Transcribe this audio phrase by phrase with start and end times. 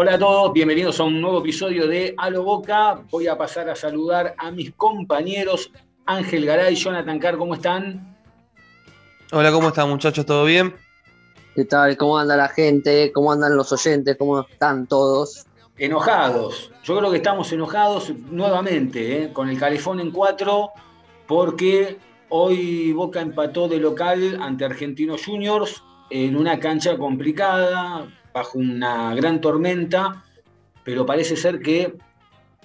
[0.00, 3.00] Hola a todos, bienvenidos a un nuevo episodio de A lo Boca.
[3.10, 5.72] Voy a pasar a saludar a mis compañeros
[6.06, 8.16] Ángel Garay, Jonathan Carr, ¿cómo están?
[9.32, 10.24] Hola, ¿cómo están muchachos?
[10.24, 10.72] ¿Todo bien?
[11.56, 11.96] ¿Qué tal?
[11.96, 13.10] ¿Cómo anda la gente?
[13.12, 14.16] ¿Cómo andan los oyentes?
[14.16, 15.46] ¿Cómo están todos?
[15.76, 16.70] Enojados.
[16.84, 19.32] Yo creo que estamos enojados nuevamente, ¿eh?
[19.32, 20.70] con el calefón en cuatro,
[21.26, 29.14] porque hoy Boca empató de local ante Argentinos Juniors en una cancha complicada, bajo una
[29.14, 30.24] gran tormenta,
[30.84, 31.94] pero parece ser que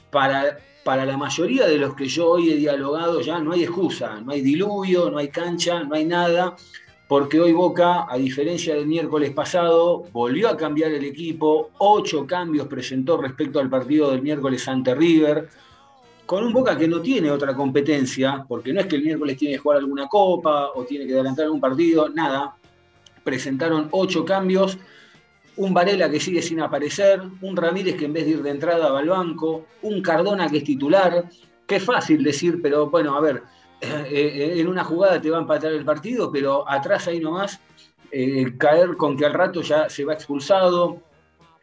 [0.10, 4.22] para, para la mayoría de los que yo hoy he dialogado ya no hay excusa,
[4.22, 6.56] no hay diluvio, no hay cancha, no hay nada,
[7.08, 12.68] porque hoy Boca, a diferencia del miércoles pasado, volvió a cambiar el equipo, ocho cambios
[12.68, 15.50] presentó respecto al partido del miércoles ante River,
[16.26, 19.56] con un Boca que no tiene otra competencia, porque no es que el miércoles tiene
[19.56, 22.56] que jugar alguna copa o tiene que adelantar algún partido, nada.
[23.24, 24.78] Presentaron ocho cambios,
[25.58, 28.92] un Varela que sigue sin aparecer, un Ramírez que en vez de ir de entrada
[28.92, 31.26] va al banco, un Cardona que es titular,
[31.68, 33.44] que es fácil decir, pero bueno, a ver,
[33.82, 37.60] eh, eh, en una jugada te va a empatar el partido, pero atrás ahí nomás
[38.12, 41.02] eh, caer con que al rato ya se va expulsado,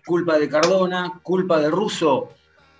[0.05, 2.31] culpa de Cardona, culpa de Russo,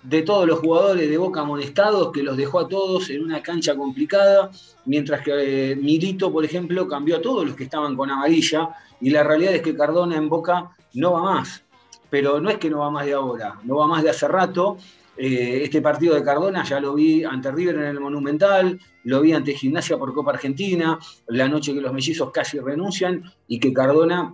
[0.03, 3.75] de todos los jugadores de Boca amonestados, que los dejó a todos en una cancha
[3.75, 4.49] complicada,
[4.85, 9.09] mientras que eh, Milito, por ejemplo, cambió a todos los que estaban con amarilla, y
[9.09, 11.63] la realidad es que Cardona en Boca no va más,
[12.09, 14.77] pero no es que no va más de ahora, no va más de hace rato.
[15.17, 19.33] Eh, este partido de Cardona ya lo vi ante River en el Monumental, lo vi
[19.33, 20.97] ante Gimnasia por Copa Argentina,
[21.27, 24.33] la noche que los mellizos casi renuncian y que Cardona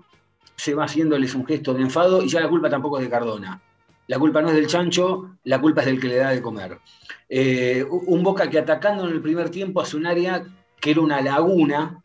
[0.55, 3.61] se va haciéndoles un gesto de enfado y ya la culpa tampoco es de Cardona.
[4.07, 6.79] La culpa no es del chancho, la culpa es del que le da de comer.
[7.29, 10.45] Eh, un Boca que atacando en el primer tiempo hace un área
[10.79, 12.01] que era una laguna,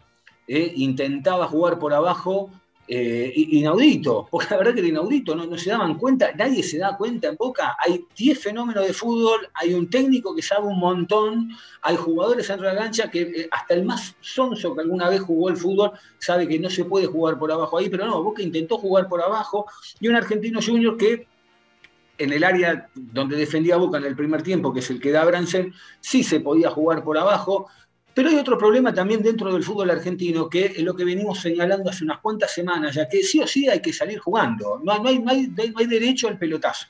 [0.48, 2.50] eh, intentaba jugar por abajo,
[2.88, 6.78] eh, inaudito, porque la verdad que era inaudito, no, no se daban cuenta, nadie se
[6.78, 7.76] da cuenta en Boca.
[7.78, 11.50] Hay 10 fenómenos de fútbol, hay un técnico que sabe un montón,
[11.82, 15.56] hay jugadores de la cancha que hasta el más sonso que alguna vez jugó el
[15.56, 19.08] fútbol sabe que no se puede jugar por abajo ahí, pero no, Boca intentó jugar
[19.08, 19.66] por abajo
[20.00, 21.28] y un argentino junior que
[22.18, 25.24] en el área donde defendía Boca en el primer tiempo, que es el que da
[25.24, 27.68] Bransen, sí se podía jugar por abajo.
[28.14, 31.88] Pero hay otro problema también dentro del fútbol argentino, que es lo que venimos señalando
[31.88, 34.80] hace unas cuantas semanas, ya que sí o sí hay que salir jugando.
[34.84, 36.88] No, hay, derecho al pelotazo.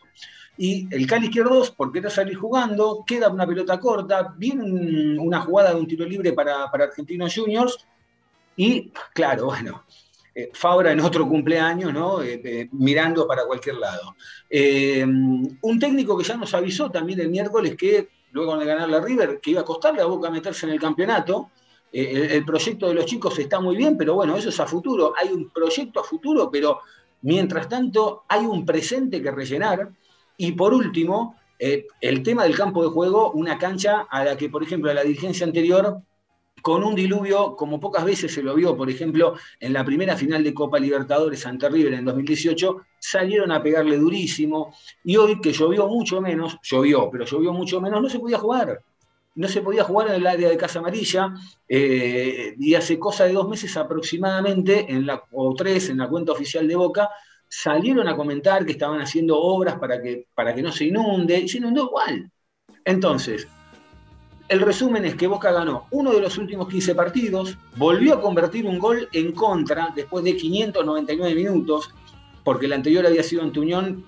[0.59, 3.05] Y el Cali izquierdo, ¿por qué no salir jugando?
[3.07, 7.87] Queda una pelota corta, viene un- una jugada de un tiro libre para Argentinos Juniors.
[8.57, 9.85] Y claro, bueno,
[10.35, 12.23] eh, Fabra en otro cumpleaños, ¿no?
[12.23, 14.17] Eh, eh, mirando para cualquier lado.
[14.51, 19.41] Un técnico que ya nos avisó también el miércoles que luego de ganar la River,
[19.41, 21.51] que iba a costarle a Boca meterse en el campeonato.
[21.93, 25.13] El, el proyecto de los chicos está muy bien, pero bueno, eso es a futuro.
[25.17, 26.81] Hay un proyecto a futuro, pero
[27.21, 29.91] mientras tanto hay un presente que rellenar.
[30.39, 34.63] Y por último, el tema del campo de juego, una cancha a la que, por
[34.63, 36.01] ejemplo, la dirigencia anterior
[36.63, 40.43] con un diluvio como pocas veces se lo vio, por ejemplo, en la primera final
[40.43, 44.73] de Copa Libertadores ante River en 2018, salieron a pegarle durísimo,
[45.05, 48.81] y hoy que llovió mucho menos, llovió, pero llovió mucho menos, no se podía jugar.
[49.35, 51.35] No se podía jugar en el área de Casa Amarilla,
[51.69, 56.33] eh, y hace cosa de dos meses aproximadamente, en la, o tres, en la cuenta
[56.33, 57.11] oficial de Boca,
[57.49, 61.49] salieron a comentar que estaban haciendo obras para que, para que no se inunde, y
[61.49, 62.31] se inundó igual.
[62.85, 63.49] Entonces,
[64.49, 68.67] el resumen es que Boca ganó uno de los últimos 15 partidos, volvió a convertir
[68.67, 71.91] un gol en contra después de 599 minutos,
[72.45, 74.05] porque el anterior había sido ante Unión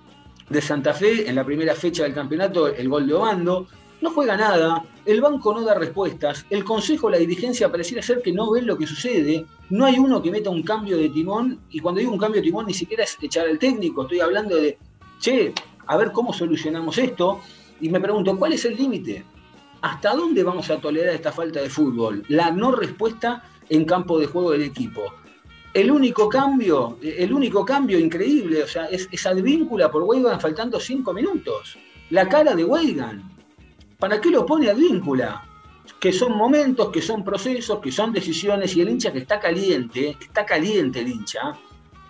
[0.49, 3.67] de Santa Fe en la primera fecha del campeonato, el gol de Obando.
[4.01, 8.33] No juega nada, el banco no da respuestas, el consejo, la dirigencia pareciera ser que
[8.33, 11.79] no ven lo que sucede, no hay uno que meta un cambio de timón, y
[11.79, 14.77] cuando digo un cambio de timón ni siquiera es echar al técnico, estoy hablando de,
[15.21, 15.55] che,
[15.87, 17.41] a ver cómo solucionamos esto,
[17.81, 19.25] y me pregunto, ¿cuál es el límite?
[19.85, 22.25] ¿Hasta dónde vamos a tolerar esta falta de fútbol?
[22.29, 25.13] La no respuesta en campo de juego del equipo.
[25.75, 31.13] El único cambio, el único cambio increíble, o sea, es, Advíncula por Weigan faltando cinco
[31.13, 31.77] minutos.
[32.09, 33.31] La cara de Weigan.
[33.99, 35.47] ¿Para qué lo pone Advíncula?
[36.01, 40.17] que son momentos, que son procesos, que son decisiones, y el hincha que está caliente,
[40.19, 41.53] está caliente el hincha,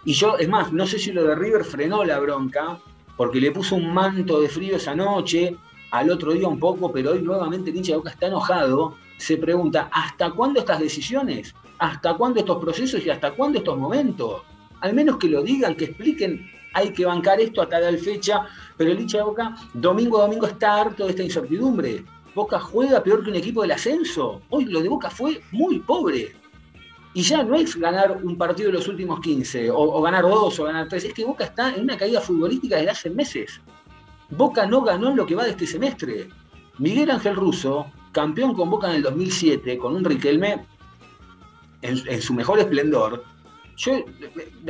[0.05, 2.79] y yo, es más, no sé si lo de River frenó la bronca,
[3.17, 5.57] porque le puso un manto de frío esa noche,
[5.95, 9.37] al otro día un poco, pero hoy nuevamente el hincha de Boca está enojado, se
[9.37, 11.55] pregunta, ¿hasta cuándo estas decisiones?
[11.79, 14.43] ¿Hasta cuándo estos procesos y hasta cuándo estos momentos?
[14.81, 18.45] Al menos que lo digan, que expliquen, hay que bancar esto a tal fecha,
[18.77, 22.05] pero el hincha de Boca, domingo a domingo, está harto de esta incertidumbre.
[22.35, 24.43] Boca juega peor que un equipo del ascenso.
[24.51, 26.35] Hoy lo de Boca fue muy pobre.
[27.15, 30.65] Y ya no es ganar un partido de los últimos 15, o, ganar dos, o
[30.65, 31.05] ganar tres.
[31.05, 33.61] Es que Boca está en una caída futbolística desde hace meses.
[34.37, 36.29] Boca no ganó en lo que va de este semestre.
[36.79, 40.67] Miguel Ángel Russo, campeón con Boca en el 2007, con un Riquelme
[41.83, 43.25] en, su mejor esplendor.
[43.77, 44.05] Yo,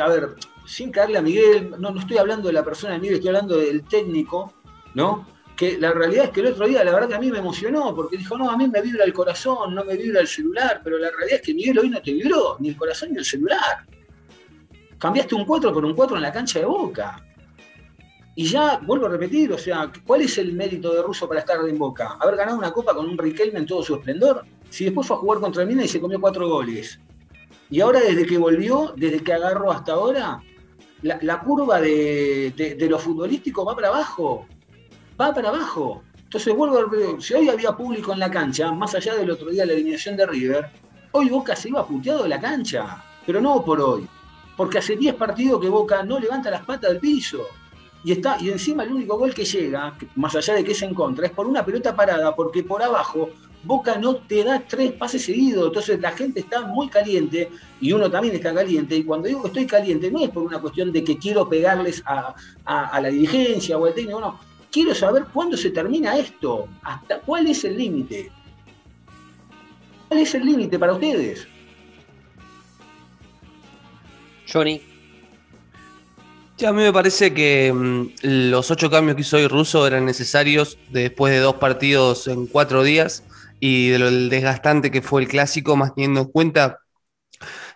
[0.02, 0.34] a ver,
[0.66, 3.56] sin caerle a Miguel, no, no estoy hablando de la persona de Miguel, estoy hablando
[3.56, 4.52] del técnico,
[4.94, 5.26] ¿no?
[5.56, 7.94] que la realidad es que el otro día, la verdad que a mí me emocionó,
[7.94, 10.99] porque dijo, no, a mí me vibra el corazón, no me vibra el celular, pero
[10.99, 13.87] la realidad es que Miguel hoy no te vibró, ni el corazón ni el celular.
[14.99, 17.25] Cambiaste un 4 por un 4 en la cancha de Boca.
[18.37, 21.59] Y ya, vuelvo a repetir, o sea, ¿cuál es el mérito de Russo para estar
[21.69, 22.17] en Boca?
[22.21, 24.45] ¿Haber ganado una copa con un Riquelme en todo su esplendor?
[24.71, 26.99] Si después fue a jugar contra Mina y se comió cuatro goles.
[27.71, 30.43] Y ahora, desde que volvió, desde que agarró hasta ahora,
[31.03, 34.47] la, curva de, de lo futbolístico va para abajo
[35.21, 36.03] va para abajo.
[36.17, 39.51] Entonces vuelvo a ver, si hoy había público en la cancha, más allá del otro
[39.51, 40.69] día la eliminación de River,
[41.13, 44.09] hoy Boca se iba puteado de la cancha, pero no por hoy.
[44.57, 47.45] Porque hace 10 partidos que Boca no levanta las patas del piso.
[48.05, 50.95] Y, está, y encima el único gol que llega, más allá de que es en
[50.95, 53.31] contra, es por una pelota parada, porque por abajo
[53.62, 55.69] Boca no te da tres pases seguidos.
[55.69, 57.49] Entonces la gente está muy caliente
[57.81, 58.95] y uno también está caliente.
[58.95, 62.03] Y cuando digo que estoy caliente, no es por una cuestión de que quiero pegarles
[62.05, 62.35] a,
[62.67, 64.39] a la dirigencia o al técnico, no
[64.75, 66.67] quiero saber cuándo se termina esto.
[66.83, 68.33] Hasta cuál es el límite.
[70.09, 71.47] ¿Cuál es el límite para ustedes?
[74.53, 74.94] Johnny.
[76.62, 80.79] A mí me parece que mm, los ocho cambios que hizo hoy Russo eran necesarios
[80.91, 83.25] después de dos partidos en cuatro días
[83.61, 86.79] y de lo desgastante que fue el clásico, más teniendo en cuenta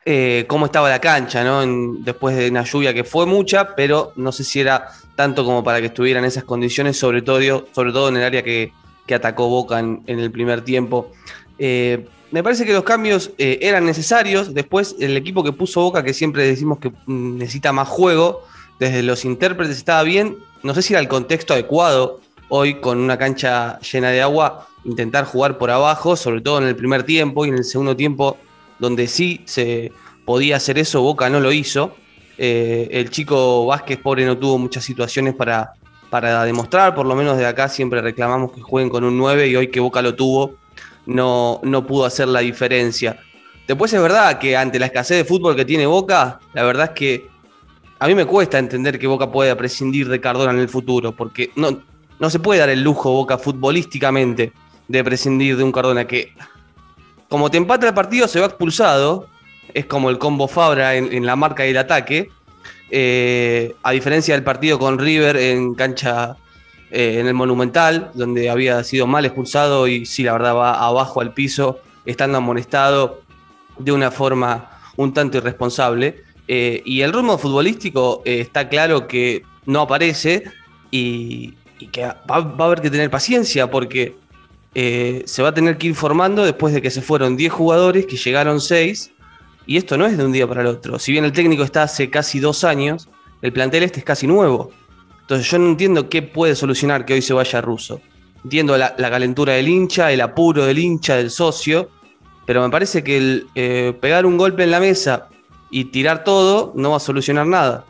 [0.04, 1.64] eh, cómo estaba la cancha, ¿no?
[2.02, 5.80] después de una lluvia que fue mucha, pero no sé si era tanto como para
[5.80, 8.72] que estuviera en esas condiciones, sobre todo, sobre todo en el área que,
[9.12, 11.10] atacó Boca en, el primer tiempo.
[11.58, 14.52] Eh, me parece que los cambios eh, eran necesarios.
[14.52, 18.44] Después, el equipo que puso Boca, que siempre decimos que mm, necesita más juego,
[18.78, 20.36] desde los intérpretes estaba bien.
[20.62, 25.24] No sé si era el contexto adecuado hoy con una cancha llena de agua, intentar
[25.24, 28.38] jugar por abajo, sobre todo en el primer tiempo y en el segundo tiempo
[28.78, 29.92] donde sí se
[30.24, 31.94] podía hacer eso, Boca no lo hizo.
[32.38, 35.72] Eh, el chico Vázquez, pobre, no tuvo muchas situaciones para,
[36.10, 39.56] para demostrar, por lo menos de acá siempre reclamamos que jueguen con un 9 y
[39.56, 40.54] hoy que Boca lo tuvo,
[41.06, 43.18] no, no pudo hacer la diferencia.
[43.66, 46.92] Después es verdad que ante la escasez de fútbol que tiene Boca, la verdad es
[46.92, 47.28] que
[47.98, 51.50] a mí me cuesta entender que Boca pueda prescindir de Cardona en el futuro, porque
[51.56, 51.82] no,
[52.18, 54.52] no se puede dar el lujo Boca futbolísticamente
[54.86, 56.32] de prescindir de un Cardona que
[57.28, 59.28] como te empata el partido, se va expulsado.
[59.74, 62.30] Es como el combo Fabra en, la marca y el ataque.
[62.90, 66.36] Eh, a diferencia del partido con River en cancha
[66.90, 71.20] eh, en el Monumental, donde había sido mal expulsado y sí, la verdad va abajo
[71.20, 73.20] al piso, estando amonestado
[73.78, 76.24] de una forma un tanto irresponsable.
[76.48, 80.44] Eh, y el ritmo futbolístico está claro que no aparece
[80.90, 81.54] y,
[81.92, 84.16] que va, a haber que tener paciencia porque
[84.74, 88.06] eh, se va a tener que ir formando después de que se fueron 10 jugadores,
[88.06, 89.12] que llegaron 6,
[89.66, 90.98] y esto no es de un día para el otro.
[90.98, 93.08] Si bien el técnico está hace casi dos años,
[93.42, 94.70] el plantel este es casi nuevo.
[95.20, 98.00] Entonces yo no entiendo qué puede solucionar que hoy se vaya ruso.
[98.42, 101.90] Entiendo la, calentura del hincha, el apuro del hincha, del socio,
[102.46, 105.28] pero me parece que el eh, pegar un golpe en la mesa
[105.70, 107.86] y tirar todo no va a solucionar nada.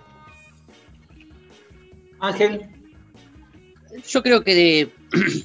[2.21, 2.69] Ángel.
[4.09, 4.93] Yo creo que de,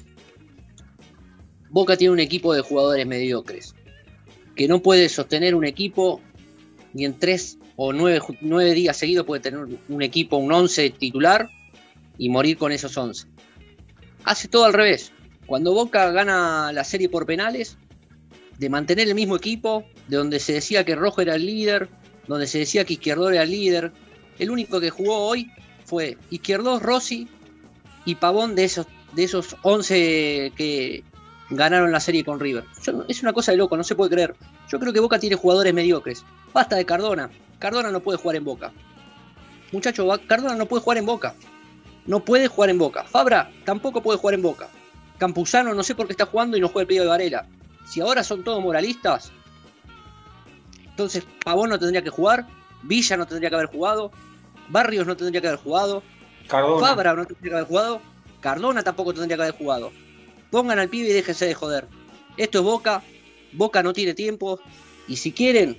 [1.70, 3.74] Boca tiene un equipo de jugadores mediocres,
[4.54, 6.20] que no puede sostener un equipo
[6.92, 11.50] ni en tres o nueve, días seguidos puede tener un equipo, un once titular
[12.18, 13.26] y morir con esos once.
[14.24, 15.12] Hace todo al revés.
[15.46, 17.76] Cuando Boca gana la serie por penales,
[18.58, 21.88] de mantener el mismo equipo, de donde se decía que Rojo era el líder,
[22.26, 23.92] donde se decía que Izquierdo era el líder,
[24.38, 25.50] el único que jugó hoy
[25.84, 27.28] fue Izquierdo, Rossi
[28.04, 31.04] y Pavón de esos, de esos 11 que,
[31.50, 32.64] ganaron la serie con River.
[33.08, 34.34] es una cosa de loco, no se puede creer.
[34.68, 36.24] Yo creo que Boca tiene jugadores mediocres.
[36.52, 37.30] Basta de Cardona.
[37.58, 38.72] Cardona no puede jugar en Boca.
[39.72, 41.34] Muchacho, Cardona no puede jugar en Boca.
[42.06, 43.04] No puede jugar en Boca.
[43.04, 44.68] Fabra tampoco puede jugar en Boca.
[45.18, 47.46] Campuzano no sé por qué está jugando y no juega el pedido de Varela.
[47.86, 49.32] si ahora son todos moralistas,
[50.94, 52.46] entonces Pavón no tendría que jugar,
[52.84, 54.12] Villa no tendría que haber jugado,
[54.68, 56.04] Barrios no tendría que haber jugado,
[56.46, 56.86] Cardona.
[56.86, 58.00] Fabra no tendría que haber jugado,
[58.40, 59.90] Cardona tampoco tendría que haber jugado.
[60.52, 61.88] Pongan al pibe y déjense de joder.
[62.36, 63.02] Esto es Boca,
[63.54, 64.60] Boca no tiene tiempo,
[65.08, 65.76] y si quieren,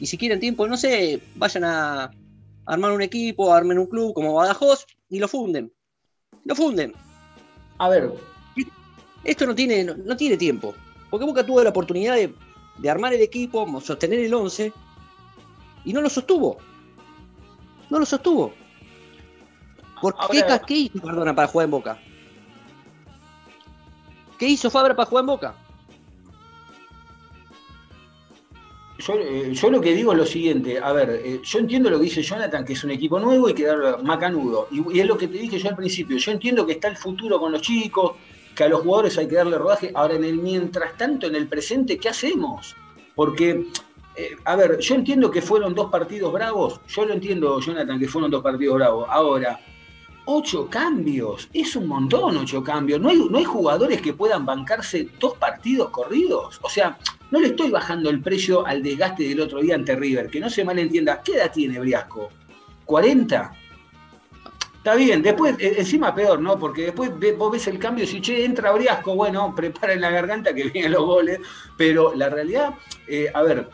[0.00, 2.10] y si quieren tiempo, no sé, vayan a
[2.64, 5.72] armar un equipo, armen un club como Badajoz y lo funden.
[6.44, 6.94] Lo funden.
[7.78, 8.10] A ver,
[9.22, 10.74] Esto no tiene, no, no tiene tiempo.
[11.10, 12.34] Porque Boca tuvo la oportunidad de,
[12.78, 14.72] de armar el equipo, sostener el 11,
[15.84, 16.58] y no lo sostuvo.
[17.90, 18.52] No lo sostuvo.
[20.00, 21.98] ¿Por qué, Ahora- qué hizo Cardona para jugar en Boca?
[24.38, 25.54] ¿Qué hizo Fabra para jugar en Boca?
[28.98, 31.98] Yo, eh, yo lo que digo es lo siguiente, a ver, eh, yo entiendo lo
[31.98, 34.68] que dice Jonathan, que es un equipo nuevo y que darlo macanudo.
[34.70, 36.96] Y, y es lo que te dije yo al principio, yo entiendo que está el
[36.96, 38.12] futuro con los chicos,
[38.56, 39.92] que a los jugadores hay que darle rodaje.
[39.94, 42.74] Ahora, en el mientras tanto, en el presente, ¿qué hacemos?
[43.14, 43.66] Porque,
[44.16, 48.08] eh, a ver, yo entiendo que fueron dos partidos bravos, yo lo entiendo, Jonathan, que
[48.08, 49.06] fueron dos partidos bravos.
[49.10, 49.60] Ahora,
[50.24, 52.98] ocho cambios, es un montón ocho cambios.
[52.98, 56.58] ¿No hay, no hay jugadores que puedan bancarse dos partidos corridos?
[56.62, 56.98] O sea,
[57.30, 60.48] no le estoy bajando el precio al desgaste del otro día ante River, que no
[60.48, 61.20] se malentienda.
[61.22, 62.30] ¿Qué edad tiene Briasco?
[62.86, 63.50] ¿40?
[64.86, 66.56] Está bien, después, eh, encima peor, ¿no?
[66.60, 70.54] Porque después vos ves el cambio y si che, entra Briasco, bueno, preparen la garganta
[70.54, 71.40] que vienen los goles.
[71.76, 72.72] Pero la realidad,
[73.08, 73.68] eh, a ver,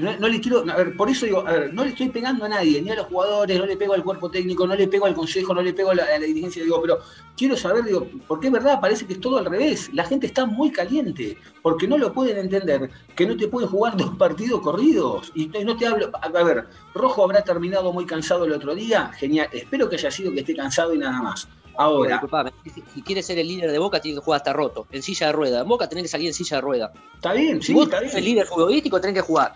[0.00, 2.44] no, no le quiero, a ver, por eso digo, a ver, no le estoy pegando
[2.44, 5.06] a nadie, ni a los jugadores, no le pego al cuerpo técnico, no le pego
[5.06, 6.98] al consejo, no le pego a la, dirigencia, digo, pero
[7.36, 10.46] quiero saber, digo, porque es verdad, parece que es todo al revés, la gente está
[10.46, 15.32] muy caliente, porque no lo pueden entender, que no te pueden jugar dos partidos corridos,
[15.34, 19.48] y no- te hablo, a ver, Rojo habrá terminado muy cansado el otro día, genial,
[19.52, 21.48] espero que haya sido que esté cansado y nada más.
[21.78, 24.86] Ahora, Disculpame, si, si quiere ser el líder de Boca, tiene que jugar hasta roto,
[24.90, 25.60] en silla de rueda.
[25.60, 26.92] En Boca tenés que salir en silla de rueda.
[27.14, 28.24] está bien, Si sí, vos está sos el bien.
[28.24, 29.54] líder futbolístico, tenés que jugar.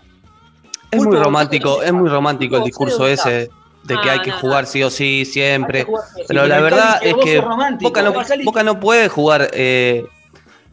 [0.91, 3.49] Es muy romántico, es muy romántico el discurso ese
[3.83, 4.69] de que Ah, hay que no, jugar no.
[4.69, 5.83] sí o sí siempre.
[5.85, 6.21] Jugar sí.
[6.27, 8.13] Pero la verdad es que no,
[8.43, 9.49] Boca no puede jugar.
[9.53, 10.05] eh,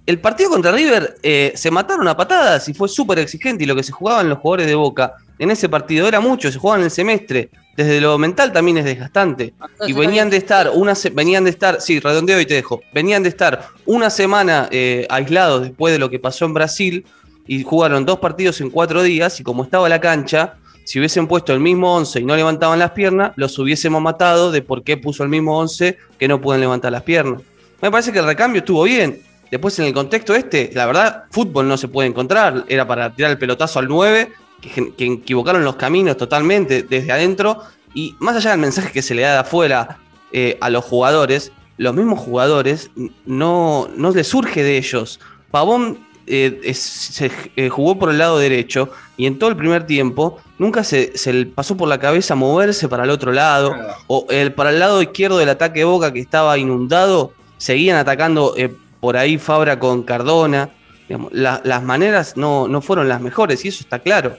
[0.07, 3.65] el partido contra River eh, se mataron a patadas y fue súper exigente.
[3.65, 6.59] Y lo que se jugaban los jugadores de Boca en ese partido era mucho, se
[6.59, 7.51] jugaban en el semestre.
[7.77, 9.55] Desde lo mental también es desgastante.
[9.87, 12.81] Y venían de estar una se- venían de estar, sí, redondeo y te dejo.
[12.93, 17.05] Venían de estar una semana eh, aislados después de lo que pasó en Brasil
[17.47, 20.55] y jugaron dos partidos en cuatro días y como estaba la cancha,
[20.85, 24.63] si hubiesen puesto el mismo 11 y no levantaban las piernas, los hubiésemos matado de
[24.63, 27.43] por qué puso el mismo 11 que no pueden levantar las piernas.
[27.81, 29.23] Me parece que el recambio estuvo bien.
[29.51, 32.65] Después en el contexto este, la verdad, fútbol no se puede encontrar.
[32.69, 34.31] Era para tirar el pelotazo al 9,
[34.61, 37.63] que, equivocaron los caminos totalmente desde adentro.
[37.95, 39.99] Y más allá del mensaje que se le da de afuera
[40.33, 42.91] eh, a los jugadores, los mismos jugadores
[43.25, 45.21] no, no les surge de ellos.
[45.51, 49.87] Pavón eh, es- se eh, jugó por el lado derecho y en todo el primer
[49.87, 53.75] tiempo nunca se, se le pasó por la cabeza moverse para el otro lado
[54.09, 58.55] o el, para el lado izquierdo del ataque de Boca que estaba inundado, seguían atacando
[58.59, 60.71] eh, por ahí Fabra con Cardona.
[61.09, 64.37] Digamos, la- las maneras no, no fueron las mejores y eso está claro.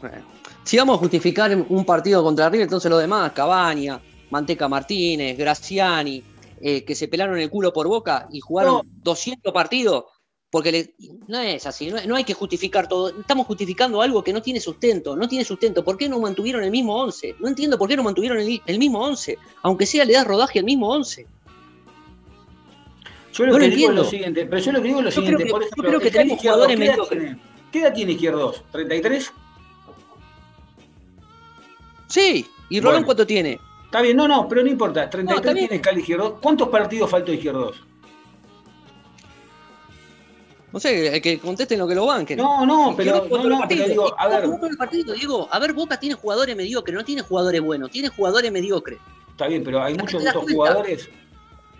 [0.00, 0.24] Bueno,
[0.64, 6.22] si vamos a justificar un partido contra River, entonces lo demás, Cabaña, Manteca Martínez, Graciani,
[6.60, 10.04] eh, que se pelaron el culo por boca y jugaron 200 partidos,
[10.50, 10.94] porque le-
[11.28, 13.08] no es así, no, no hay que justificar todo.
[13.20, 15.84] Estamos justificando algo que no tiene sustento, no tiene sustento.
[15.84, 17.36] ¿Por qué no mantuvieron el mismo 11?
[17.38, 20.58] No entiendo por qué no mantuvieron el, el mismo 11, aunque sea le das rodaje
[20.58, 21.26] al mismo 11.
[23.32, 24.04] Yo lo No que lo digo es lo entiendo.
[24.10, 26.00] siguiente, pero yo lo que digo es lo Yo creo siguiente, que- por yo creo
[26.00, 27.38] que tenemos jugadores ¿qué edad tiene?
[27.72, 28.62] ¿Qué edad tiene Izquierdos?
[28.72, 29.30] ¿33?
[32.10, 33.06] Sí, ¿y Rolón Bueno.
[33.06, 33.58] cuánto tiene?
[33.86, 35.08] Está bien, no, no, pero no importa.
[35.08, 35.68] 33 está bien.
[35.68, 36.34] tiene Cali Izquierdos.
[36.40, 37.76] ¿Cuántos partidos faltó Izquierdos?
[40.72, 42.38] No sé, que contesten lo que lo banquen.
[42.38, 45.98] No, no, ¿Y pero, no, no, pero digo, a ¿Y ver, partido, a ver, Boca
[45.98, 48.98] tiene jugadores mediocres, no tiene jugadores buenos, tiene jugadores mediocres.
[49.32, 50.54] está bien, pero hay ¿Te muchos de estos cuenta?
[50.56, 51.08] jugadores,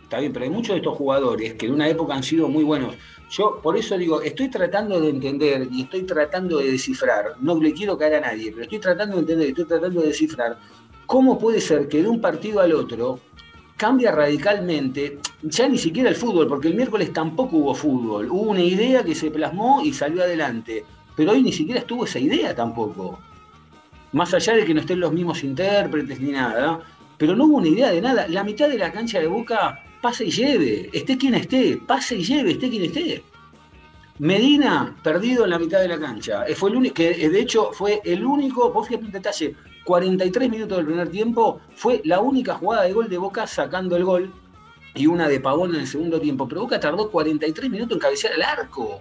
[0.02, 2.64] está bien, pero hay muchos de estos jugadores que en una época han sido muy
[2.64, 2.96] buenos.
[3.30, 7.72] Yo por eso digo, estoy tratando de entender y estoy tratando de descifrar, no le
[7.72, 10.58] quiero caer a nadie, pero estoy tratando de entender, estoy tratando de descifrar
[11.06, 13.20] cómo puede ser que de un partido al otro
[13.76, 18.62] cambia radicalmente, ya ni siquiera el fútbol, porque el miércoles tampoco hubo fútbol, hubo una
[18.62, 20.84] idea que se plasmó y salió adelante,
[21.14, 23.20] pero hoy ni siquiera estuvo esa idea tampoco.
[24.12, 26.80] Más allá de que no estén los mismos intérpretes ni nada,
[27.16, 28.26] pero no hubo una idea de nada.
[28.26, 32.24] La mitad de la cancha de Boca pase y lleve, esté quien esté, pase y
[32.24, 33.22] lleve, esté quien esté.
[34.18, 36.44] Medina perdido en la mitad de la cancha.
[36.46, 39.54] Eh, Fue el único, que eh, de hecho fue el único, vos fíjate un detalle,
[39.84, 44.04] 43 minutos del primer tiempo, fue la única jugada de gol de Boca sacando el
[44.04, 44.32] gol.
[44.94, 48.34] y una de Pavón en el segundo tiempo, pero Boca tardó 43 minutos en cabecear
[48.34, 48.98] el arco.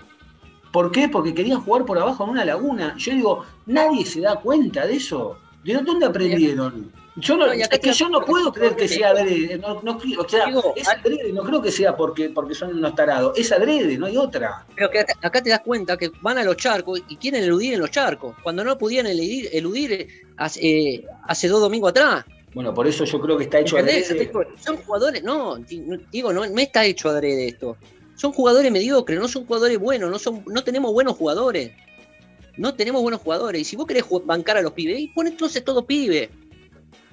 [0.72, 1.10] ¿Por qué?
[1.10, 2.96] Porque querían jugar por abajo en una laguna.
[2.98, 5.38] Yo digo, nadie se da cuenta de eso.
[5.64, 6.92] ¿De dónde aprendieron?
[7.20, 9.58] Yo no, es que yo no puedo creer que sea adrede.
[9.58, 12.96] No, no, o sea, Digo, es adrede, no creo que sea porque, porque son unos
[12.96, 13.38] tarados.
[13.38, 14.66] Es adrede, no hay otra.
[14.76, 17.74] Pero que acá, acá te das cuenta que van a los charcos y quieren eludir
[17.74, 20.08] en los charcos, cuando no podían eludir, eludir eh,
[20.38, 22.26] hace, eh, hace dos domingos atrás.
[22.54, 24.10] Bueno, por eso yo creo que está hecho ¿Entendés?
[24.10, 24.32] adrede.
[24.64, 27.78] Son jugadores, no, di- no- digo, no, no está hecho adrede esto.
[28.16, 31.72] Son jugadores mediocres, no son jugadores buenos, no, son, no tenemos buenos jugadores.
[32.58, 33.62] No tenemos buenos jugadores.
[33.62, 36.30] Y si vos querés bancar a los pibes, pon entonces todo pibe.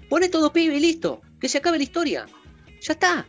[0.08, 1.20] Pone todo pibe y listo.
[1.40, 2.26] Que se acabe la historia.
[2.80, 3.26] Ya está.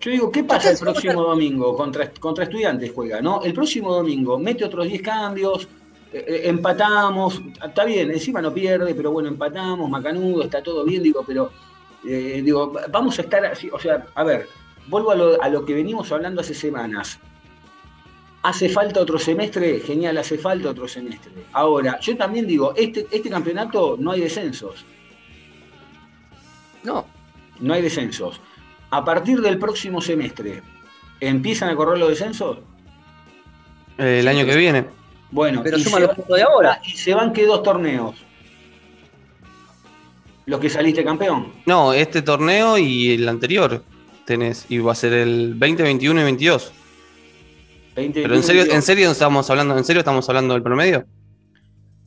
[0.00, 1.76] Yo digo, ¿qué pasa el Entonces, ¿cómo próximo domingo?
[1.76, 3.42] Contra, contra estudiantes juega, ¿no?
[3.42, 5.66] El próximo domingo mete otros 10 cambios,
[6.12, 11.02] eh, eh, empatamos, está bien, encima no pierde, pero bueno, empatamos, macanudo, está todo bien,
[11.02, 11.50] digo, pero
[12.06, 14.46] eh, digo, vamos a estar así, o sea, a ver,
[14.88, 17.18] vuelvo a lo, a lo que venimos hablando hace semanas.
[18.42, 19.80] ¿Hace falta otro semestre?
[19.80, 21.32] Genial, hace falta otro semestre.
[21.52, 24.84] Ahora, yo también digo, este, este campeonato no hay descensos.
[26.84, 27.06] No.
[27.60, 28.40] No hay descensos.
[28.90, 30.62] A partir del próximo semestre,
[31.20, 32.58] ¿empiezan a correr los descensos?
[33.98, 34.84] Eh, el año que viene.
[35.30, 36.80] Bueno, Pero suma los puntos de ahora.
[36.86, 38.14] y se van que dos torneos.
[40.46, 41.52] Los que saliste campeón.
[41.66, 43.82] No, este torneo y el anterior
[44.26, 46.72] tenés, y va a ser el 20, 21 y 22.
[47.96, 51.06] 20, Pero en serio, en serio estamos hablando, en serio estamos hablando del promedio.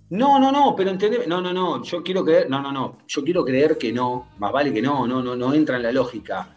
[0.09, 3.23] No, no, no, pero entendé, no, no, no, yo quiero creer, no, no, no, yo
[3.23, 6.55] quiero creer que no, más vale que no, no, no, no entra en la lógica.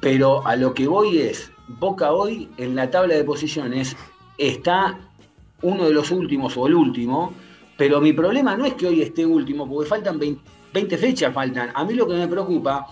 [0.00, 3.94] Pero a lo que voy es, Boca hoy en la tabla de posiciones
[4.38, 4.98] está
[5.60, 7.34] uno de los últimos o el último,
[7.76, 11.70] pero mi problema no es que hoy esté último, porque faltan 20, 20 fechas, faltan.
[11.74, 12.86] A mí lo que me preocupa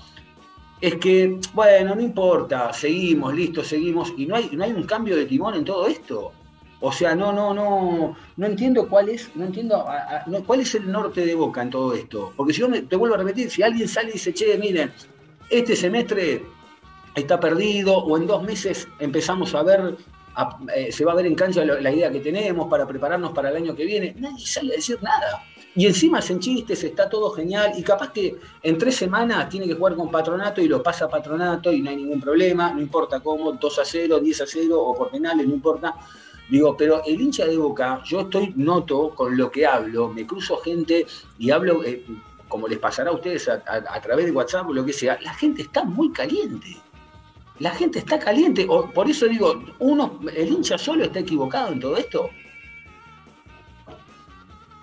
[0.78, 5.16] es que, bueno, no importa, seguimos, listo, seguimos, y no hay, no hay un cambio
[5.16, 6.32] de timón en todo esto.
[6.80, 9.86] O sea, no, no, no, no entiendo cuál es, no entiendo
[10.46, 12.32] cuál es el norte de Boca en todo esto.
[12.36, 14.92] Porque si yo me- te vuelvo a repetir, si alguien sale y dice, che, miren,
[15.48, 16.44] este semestre
[17.14, 19.96] está perdido, o en dos meses empezamos a ver,
[20.34, 23.48] a- eh, se va a ver en cancha la idea que tenemos para prepararnos para
[23.48, 25.42] el año que viene, nadie sale a decir nada.
[25.74, 29.74] Y encima hacen chistes, está todo genial, y capaz que en tres semanas tiene que
[29.74, 33.52] jugar con Patronato y lo pasa Patronato y no hay ningún problema, no importa cómo,
[33.52, 35.94] 2 a 0, 10 a 0 o por penales, no importa.
[36.48, 40.58] Digo, pero el hincha de Boca, yo estoy noto con lo que hablo, me cruzo
[40.58, 41.06] gente
[41.38, 42.04] y hablo, eh,
[42.48, 45.62] como les pasará a ustedes a, través de WhatsApp o lo que sea, la gente
[45.62, 46.76] está muy caliente.
[47.58, 48.66] La gente está caliente.
[48.94, 52.30] Por eso digo, uno, el hincha solo está equivocado en todo esto.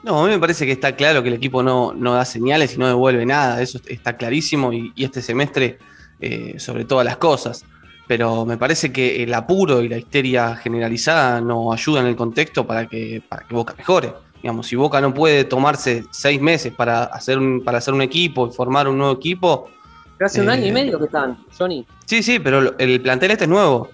[0.02, 2.76] No, a mí me parece que está claro que el equipo no, no da señales
[2.76, 5.80] y no devuelve nada, eso está clarísimo y, y este semestre
[6.19, 7.65] eh, sobre todas las cosas.
[8.07, 12.67] Pero me parece que el apuro y la histeria generalizada no ayudan en el contexto
[12.67, 14.13] para que, para que Boca mejore.
[14.41, 18.47] Digamos, si Boca no puede tomarse seis meses para hacer un, para hacer un equipo
[18.47, 19.69] y formar un nuevo equipo,
[20.17, 21.85] Pero hace un Eh, año y medio que están, Johnny.
[22.05, 23.89] sí, sí, pero el plantel este es nuevo.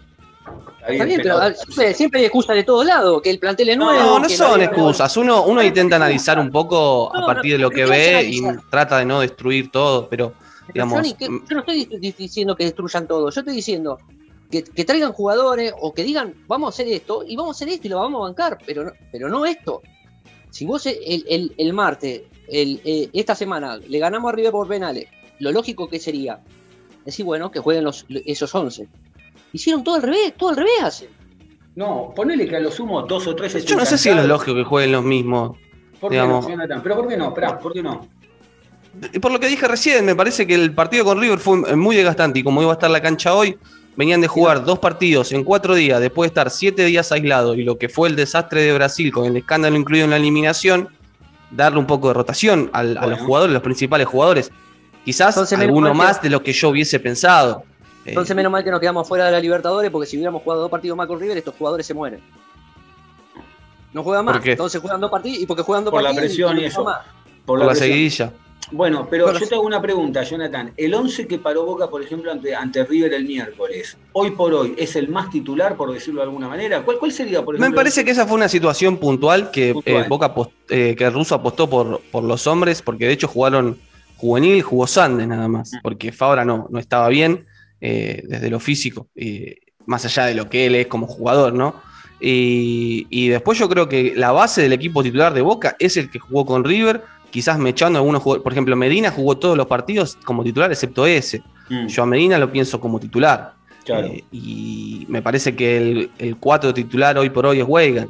[0.88, 3.78] Está bien, pero ah, siempre, siempre hay excusas de todos lados, que el plantel es
[3.78, 4.00] nuevo.
[4.00, 5.16] No, no son excusas.
[5.18, 8.16] Uno, uno intenta analizar un poco No, a partir de lo que pero ¿qué vas
[8.16, 8.42] a ve y
[8.72, 10.34] trata de no destruir todo, Pero,
[10.74, 13.98] digamos, Johnny, que- yo no estoy di- diciendo que destruyan todo, yo estoy diciendo
[14.52, 17.70] que, que traigan jugadores o que digan, vamos a hacer esto y vamos a hacer
[17.74, 19.82] esto y lo vamos a bancar, pero no, pero no esto.
[20.50, 24.68] Si vos el, el, el martes, el, eh, esta semana, le ganamos a River por
[24.68, 25.08] penales,
[25.40, 26.40] lo lógico que sería
[27.06, 28.88] decir, bueno, que jueguen los, esos 11.
[29.54, 31.10] Hicieron todo al revés, todo al revés hacen.
[31.76, 34.24] No, ponele que a lo sumo dos o tres yo no sé si es lo
[34.28, 35.58] lógico que jueguen los mismos.
[36.00, 36.82] ¿Por qué no, Jonathan?
[36.84, 37.28] Pero ¿por qué no?
[37.30, 38.08] Esperá, ¿por qué no?
[39.22, 42.40] Por lo que dije recién, me parece que el partido con River fue muy desgastante
[42.40, 43.58] y como iba a estar la cancha hoy,
[43.96, 47.64] venían de jugar dos partidos en cuatro días, después de estar siete días aislados y
[47.64, 50.90] lo que fue el desastre de Brasil con el escándalo incluido en la eliminación,
[51.52, 54.52] darle un poco de rotación al- a los jugadores, los principales jugadores.
[55.06, 57.64] Quizás Entonces, alguno que- más de lo que yo hubiese pensado.
[58.06, 60.62] Eh, Entonces, menos mal que nos quedamos fuera de la Libertadores, porque si hubiéramos jugado
[60.62, 62.22] dos partidos más con River, estos jugadores se mueren.
[63.94, 64.36] No juegan más.
[64.36, 64.52] ¿Por qué?
[64.52, 66.28] Entonces juegan dos partidos y porque juegan dos Por la partidos.
[66.28, 66.84] presión y eso.
[66.84, 67.00] más.
[67.46, 68.32] Por por la seguidilla.
[68.72, 70.72] Bueno, pero Bueno, yo te hago una pregunta, Jonathan.
[70.78, 74.76] El 11 que paró Boca, por ejemplo, ante, ante River el miércoles, hoy por hoy,
[74.78, 76.84] ¿es el más titular, por decirlo de alguna manera?
[76.84, 77.70] ¿Cuál, cuál sería, por ejemplo?
[77.70, 80.04] Me parece que esa fue una situación puntual que Puntual.
[80.04, 80.34] eh, Boca
[80.70, 83.78] eh, que Russo apostó por, por los hombres, porque de hecho jugaron
[84.18, 87.46] juvenil, jugó Sandes nada más, porque Fabra no, no estaba bien
[87.82, 89.08] eh, desde lo físico,
[89.86, 91.76] más allá de lo que él es como jugador, ¿no?
[92.22, 96.12] Y, y después yo creo que la base del equipo titular de Boca es el
[96.12, 100.18] que jugó con River, quizás mechando algunos jugadores, por ejemplo, Medina jugó todos los partidos
[100.26, 101.42] como titular excepto ese.
[101.70, 101.88] Mm.
[101.88, 103.54] Yo a Medina lo pienso como titular.
[103.86, 104.08] Claro.
[104.08, 108.10] Eh, y me parece que el, el 4 titular hoy por hoy es Weigan.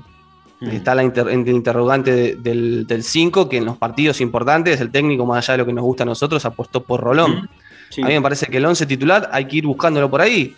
[0.61, 0.69] Mm.
[0.71, 4.91] Está la inter- el interrogante de- del, del 5, que en los partidos importantes el
[4.91, 7.31] técnico, más allá de lo que nos gusta a nosotros, apostó por Rolón.
[7.43, 7.47] Mm.
[7.91, 8.01] Sí.
[8.01, 10.55] A mí me parece que el 11 titular hay que ir buscándolo por ahí.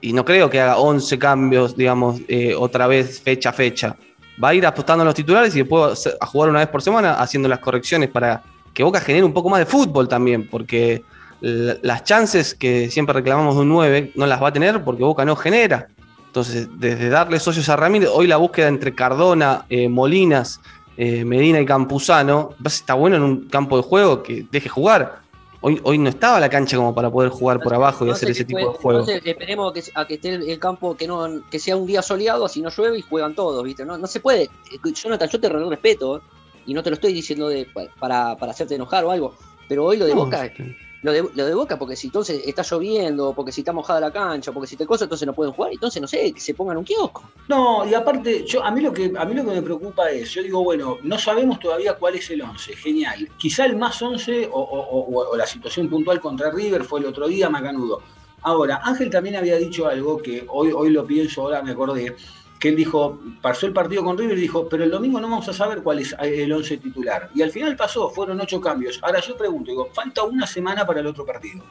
[0.00, 3.96] Y no creo que haga 11 cambios, digamos, eh, otra vez fecha a fecha.
[4.42, 7.14] Va a ir apostando a los titulares y después a jugar una vez por semana
[7.14, 11.02] haciendo las correcciones para que Boca genere un poco más de fútbol también, porque
[11.40, 15.24] las chances que siempre reclamamos de un 9 no las va a tener porque Boca
[15.24, 15.88] no genera.
[16.26, 20.60] Entonces, desde darle socios a Ramírez, hoy la búsqueda entre Cardona, eh, Molinas,
[20.96, 25.20] eh, Medina y Campuzano, está bueno en un campo de juego que deje jugar.
[25.60, 28.44] Hoy, hoy no estaba la cancha como para poder jugar por abajo y hacer ese
[28.44, 29.00] tipo de juego.
[29.00, 32.00] Entonces esperemos que, a que esté el, el campo que no que sea un día
[32.00, 33.84] soleado, así no llueve y juegan todos, ¿viste?
[33.84, 34.48] No, no se puede.
[34.94, 36.20] Jonathan, yo te re- respeto ¿eh?
[36.66, 37.66] y no te lo estoy diciendo de,
[37.98, 39.34] para, para hacerte enojar o algo,
[39.68, 40.48] pero hoy lo de No, Boca,
[41.02, 44.10] lo de, lo de Boca, porque si entonces está lloviendo, porque si está mojada la
[44.12, 46.76] cancha, porque si te cosa, entonces no pueden jugar, entonces no sé, que se pongan
[46.76, 47.22] un kiosco.
[47.48, 50.30] No, y aparte, yo, a, mí lo que, a mí lo que me preocupa es,
[50.32, 53.28] yo digo, bueno, no sabemos todavía cuál es el 11, genial.
[53.38, 57.48] Quizá el más 11 o, o- la situación puntual contra River fue el otro día,
[57.48, 58.02] Macanudo.
[58.42, 62.14] Ahora, Ángel también había dicho algo que hoy, hoy lo pienso, ahora me acordé,
[62.58, 65.48] que él dijo, pasó el partido con River y dijo, pero el domingo no vamos
[65.48, 67.30] a saber cuál es el 11 titular.
[67.34, 68.98] Y al final pasó, fueron ocho cambios.
[69.02, 71.64] Ahora yo pregunto, digo, falta una semana para el otro partido.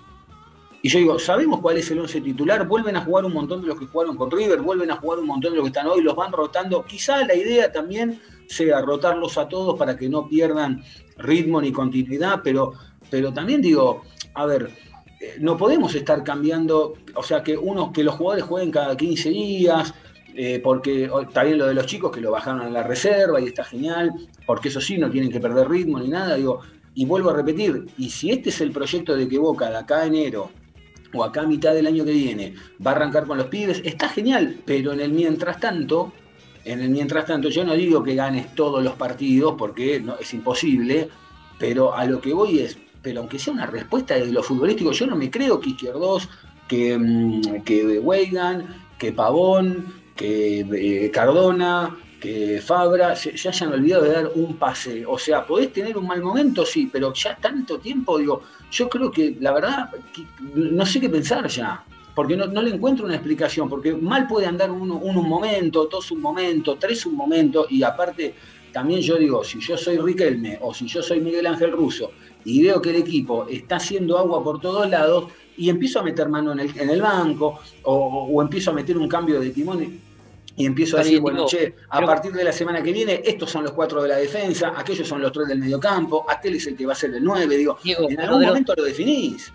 [0.81, 2.65] Y yo digo, ¿sabemos cuál es el 11 titular?
[2.67, 5.25] Vuelven a jugar un montón de los que jugaron con River, vuelven a jugar un
[5.25, 6.85] montón de los que están hoy, los van rotando.
[6.85, 10.83] Quizá la idea también sea rotarlos a todos para que no pierdan
[11.17, 12.73] ritmo ni continuidad, pero,
[13.09, 14.03] pero también digo,
[14.35, 14.71] a ver,
[15.19, 19.29] eh, no podemos estar cambiando, o sea, que unos, que los jugadores jueguen cada 15
[19.29, 19.93] días,
[20.39, 21.09] eh, porque
[21.43, 24.13] bien lo de los chicos que lo bajaron a la reserva y está genial,
[24.45, 26.61] porque eso sí, no tienen que perder ritmo ni nada, digo,
[26.93, 30.01] y vuelvo a repetir, y si este es el proyecto de que Boca de acá
[30.01, 30.51] a enero
[31.11, 32.53] o acá a mitad del año que viene
[32.85, 36.13] va a arrancar con los pibes, está genial, pero en el mientras tanto,
[36.65, 40.31] en el mientras tanto, yo no digo que ganes todos los partidos porque no, es
[40.35, 41.09] imposible,
[41.57, 45.07] pero a lo que voy es, pero aunque sea una respuesta de lo futbolístico, yo
[45.07, 46.29] no me creo que Izquierdos,
[46.67, 50.61] que, mm, que Weigan, que Pavón, que
[51.05, 55.05] eh, Cardona, que Fabra se, hayan olvidado de dar un pase.
[55.05, 59.11] O sea, podés tener un mal momento, sí, pero ya tanto tiempo, digo, yo creo
[59.11, 59.89] que la verdad,
[60.55, 61.83] no sé qué pensar ya.
[62.15, 66.19] Porque no, le encuentro una explicación, porque mal puede andar uno, un momento, dos un
[66.19, 68.33] momento, tres un momento, y aparte,
[68.73, 72.11] también yo digo, si yo soy Riquelme o si yo soy Miguel Ángel Russo
[72.43, 76.27] y veo que el equipo está haciendo agua por todos lados y empiezo a meter
[76.27, 80.06] mano en el, en el banco o empiezo a meter un cambio de timón
[80.57, 83.49] y, empiezo a decir, bueno, che, a pero- partir de la semana que viene, estos
[83.49, 86.75] son los cuatro de la defensa, aquellos son los tres del mediocampo, aquel es el
[86.75, 89.53] que va a ser el nueve, digo, Diego, en algún los- momento lo definís.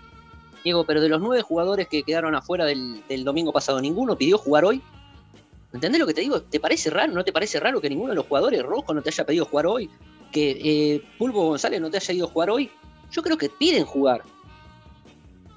[0.63, 4.37] Diego, pero de los nueve jugadores que quedaron afuera del, del domingo pasado, ¿ninguno pidió
[4.37, 4.81] jugar hoy?
[5.73, 6.41] ¿Entendés lo que te digo?
[6.41, 7.11] ¿Te parece raro?
[7.11, 9.65] ¿No te parece raro que ninguno de los jugadores rojos no te haya pedido jugar
[9.67, 9.89] hoy?
[10.31, 12.69] ¿Que eh, Pulpo González no te haya ido a jugar hoy?
[13.11, 14.21] Yo creo que piden jugar.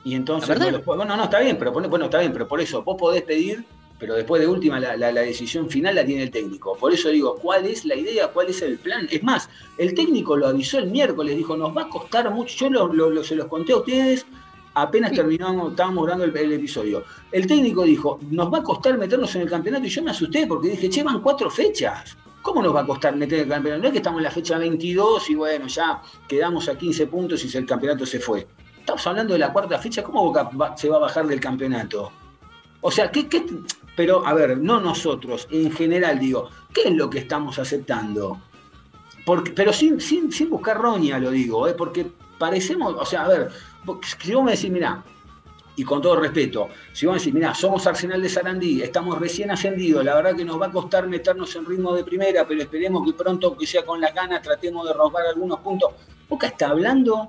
[0.04, 3.22] Y entonces, bueno, no, está bien, pero bueno, está bien, pero por eso vos podés
[3.22, 3.64] pedir,
[3.98, 6.76] pero después de última la, la- la decisión final la tiene el técnico.
[6.76, 8.28] Por eso digo, ¿cuál es la idea?
[8.28, 9.08] ¿Cuál es el plan?
[9.10, 12.70] Es más, el técnico lo avisó el miércoles, dijo, nos va a costar mucho, yo
[12.70, 14.26] lo- lo- lo- se los conté a ustedes
[14.74, 15.16] apenas Sí.
[15.16, 17.02] terminamos, estábamos grabando el, el episodio.
[17.32, 20.46] El técnico dijo, nos va a costar meternos en el campeonato y yo me asusté
[20.46, 22.14] porque dije, che, van cuatro fechas.
[22.42, 23.80] ¿Cómo nos va a costar meter el campeonato?
[23.82, 27.42] No es que estamos en la fecha 22 y bueno, ya quedamos a 15 puntos
[27.44, 28.46] y el campeonato se fue.
[28.78, 32.12] Estamos hablando de la cuarta fecha, ¿cómo Boca va- se va a bajar del campeonato?
[32.82, 33.44] O sea, ¿qué, qué-
[33.96, 38.40] pero a ver, no nosotros, en general digo, ¿qué es lo que estamos aceptando?
[39.54, 41.74] Pero sin, sin, sin buscar roña lo digo, ¿eh?
[41.76, 42.06] porque
[42.38, 43.50] parecemos, o sea, a ver,
[44.22, 45.02] si vos me decís, mirá,
[45.78, 49.50] y con todo respeto, si vos me decís, mirá, somos Arsenal de Sarandí, estamos recién
[49.50, 53.04] ascendidos, la verdad que nos va a costar meternos en ritmo de primera, pero esperemos
[53.04, 55.90] que pronto, que sea con la gana, tratemos de romper algunos puntos.
[56.28, 57.28] Boca está hablando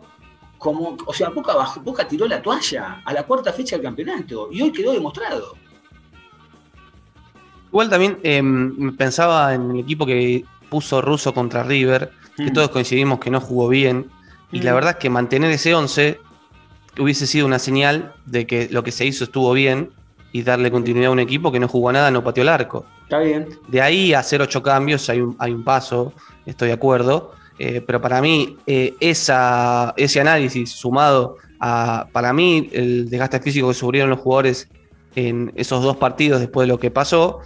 [0.58, 4.49] como, o sea, Boca, bajó- Boca tiró la toalla a la cuarta fecha del campeonato
[4.51, 5.56] y hoy quedó demostrado.
[7.69, 12.53] Igual también em, pensaba en el equipo que puso Russo contra River, que Mm.
[12.53, 14.08] todos coincidimos que no jugó bien.
[14.51, 14.75] Y la Mm.
[14.75, 16.19] verdad es que mantener ese 11
[16.99, 19.89] hubiese sido una señal de que lo que se hizo estuvo bien
[20.32, 22.86] y darle continuidad a un equipo que no jugó nada, no pateó el arco.
[23.03, 23.47] Está bien.
[23.67, 26.13] De ahí a hacer ocho cambios hay un, hay un paso,
[26.45, 27.32] estoy de acuerdo.
[27.60, 33.67] eh, pero para mí, eh, esa, ese análisis sumado a, para mí, el desgaste físico
[33.69, 34.69] que sufrieron los jugadores
[35.15, 37.39] en esos dos partidos después de lo que pasó,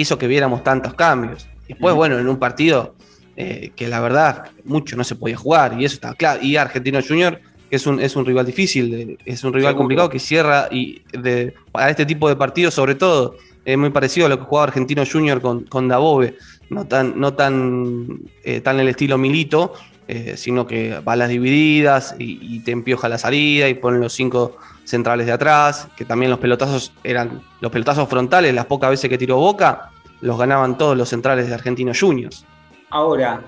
[0.00, 1.46] hizo que viéramos tantos cambios.
[1.66, 2.94] Después, bueno, en un partido
[3.36, 6.40] eh, que la verdad mucho no se podía jugar, y eso estaba claro.
[6.42, 9.78] Y Argentino Junior que es un, es un rival difícil, es un rival Seguro.
[9.78, 14.26] complicado que cierra y de, para este tipo de partidos, sobre todo, es muy parecido
[14.26, 16.36] a lo que jugaba Argentino Junior con, con Dabove,
[16.70, 19.74] no tan, no tan, eh, tan el estilo Milito,
[20.06, 24.00] eh, sino que va a las divididas y, y te empioja la salida y ponen
[24.00, 24.56] los cinco
[24.88, 29.18] centrales de atrás, que también los pelotazos eran los pelotazos frontales, las pocas veces que
[29.18, 32.44] tiró Boca, los ganaban todos los centrales de Argentino Juniors.
[32.90, 33.42] Ahora,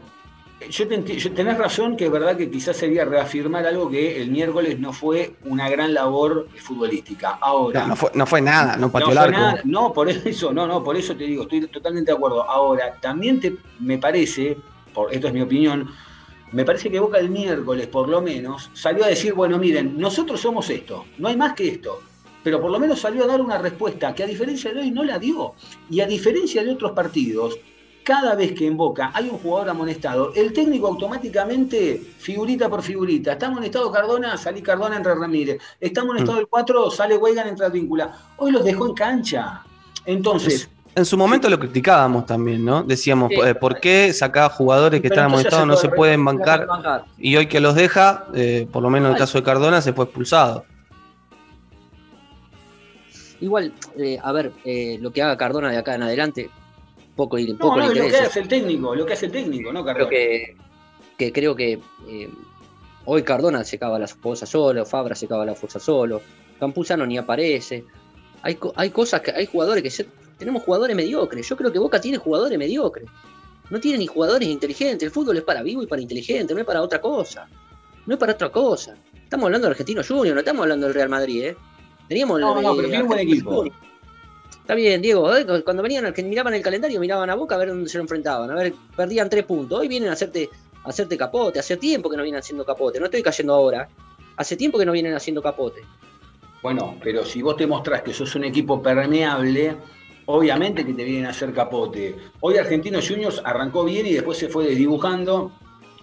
[0.68, 4.30] yo, te yo- tenés razón que es verdad que quizás sería reafirmar algo que el
[4.30, 7.38] miércoles no fue una gran labor futbolística.
[7.40, 9.40] Ahora, No, no fue, no fue nada, no pateó no, el fue arco.
[9.40, 12.42] nada- no, por eso, no, no, por eso te digo, estoy totalmente de acuerdo.
[12.48, 14.58] Ahora, también te, me parece,
[14.92, 15.88] por, esto es mi opinión,
[16.52, 20.40] me parece que Boca el miércoles, por lo menos, salió a decir, bueno, miren, nosotros
[20.40, 22.00] somos esto, no hay más que esto.
[22.42, 25.04] Pero por lo menos salió a dar una respuesta que a diferencia de hoy no
[25.04, 25.54] la dio.
[25.90, 27.58] Y a diferencia de otros partidos,
[28.02, 33.32] cada vez que en Boca hay un jugador amonestado, el técnico automáticamente, figurita por figurita,
[33.32, 35.60] está amonestado Cardona, salí Cardona, entra Ramírez.
[35.78, 38.32] Está amonestado el 4, sale Weigan, entra Víncula.
[38.38, 39.62] Hoy los dejó en cancha.
[40.06, 42.82] Entonces, En su momento lo criticábamos también, ¿no?
[42.82, 43.40] Decíamos, Sí.
[43.40, 46.66] eh, ¿por qué sacaba jugadores que están amonestados no se se puede pueden bancar?
[46.66, 47.04] Bancar.
[47.16, 49.92] Y hoy que los deja, eh, por lo menos en el caso de Cardona, se
[49.92, 50.64] fue expulsado.
[53.40, 56.50] Igual, eh, a ver, eh, lo que haga Cardona de acá en adelante,
[57.16, 59.32] poco, no, poco no, le es lo que hace el técnico, lo que hace el
[59.32, 60.10] técnico, ¿no, creo Cardona?
[60.10, 60.56] que,
[61.16, 62.28] que creo que eh,
[63.06, 66.20] hoy Cardona se cava las cosas solo, Fabra se cava la fuerza solo,
[66.58, 67.84] Campuzano ni aparece.
[68.42, 70.06] Hay, co- hay cosas que hay jugadores que se-
[70.40, 71.48] tenemos jugadores mediocres.
[71.48, 73.08] Yo creo que Boca tiene jugadores mediocres.
[73.70, 75.04] No tiene ni jugadores inteligentes.
[75.06, 77.46] El fútbol es para vivo y para inteligente, no es para otra cosa.
[78.06, 78.96] No es para otra cosa.
[79.22, 81.56] Estamos hablando del Argentino Junior, no estamos hablando del Real Madrid, ¿eh?
[82.08, 83.54] Teníamos No, el- no, pero tiene un buen Argentino equipo.
[83.56, 83.76] Junior.
[84.60, 85.36] Está bien, Diego.
[85.36, 85.46] ¿eh?
[85.64, 88.50] Cuando venían, miraban el calendario, miraban a Boca a ver dónde se lo enfrentaban.
[88.50, 89.78] A ver, perdían tres puntos.
[89.78, 90.48] Hoy vienen a hacerte,
[90.84, 91.58] a hacerte capote.
[91.60, 92.98] Hace tiempo que no vienen haciendo capote.
[92.98, 93.88] No estoy cayendo ahora.
[94.36, 95.82] Hace tiempo que no vienen haciendo capote.
[96.62, 99.76] Bueno, pero si vos te mostrás que sos un equipo permeable,
[100.26, 102.16] obviamente que te vienen a hacer capote.
[102.40, 105.52] Hoy Argentinos Juniors arrancó bien y después se fue desdibujando.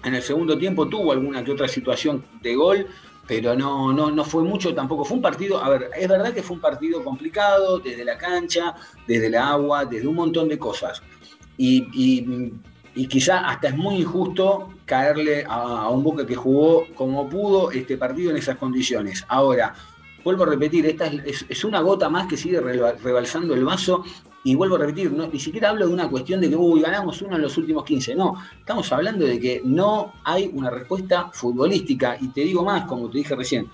[0.03, 2.87] En el segundo tiempo tuvo alguna que otra situación de gol,
[3.27, 5.03] pero no, no, no fue mucho tampoco.
[5.03, 8.75] Fue un partido, a ver, es verdad que fue un partido complicado desde la cancha,
[9.07, 11.01] desde el agua, desde un montón de cosas.
[11.57, 17.29] Y, y- quizá hasta es muy injusto caerle a, a un Boca que jugó como
[17.29, 19.23] pudo este partido en esas condiciones.
[19.27, 19.75] Ahora,
[20.27, 24.03] vuelvo a repetir, esta es, es- una gota más que sigue reba- rebalsando el vaso.
[24.43, 27.21] Y vuelvo a repetir, no, ni siquiera hablo de una cuestión de que uy, ganamos
[27.21, 28.13] uno en los últimos 15.
[28.15, 32.17] No, estamos hablando de que no hay una respuesta futbolística.
[32.19, 33.67] Y te digo más, como te dije recién,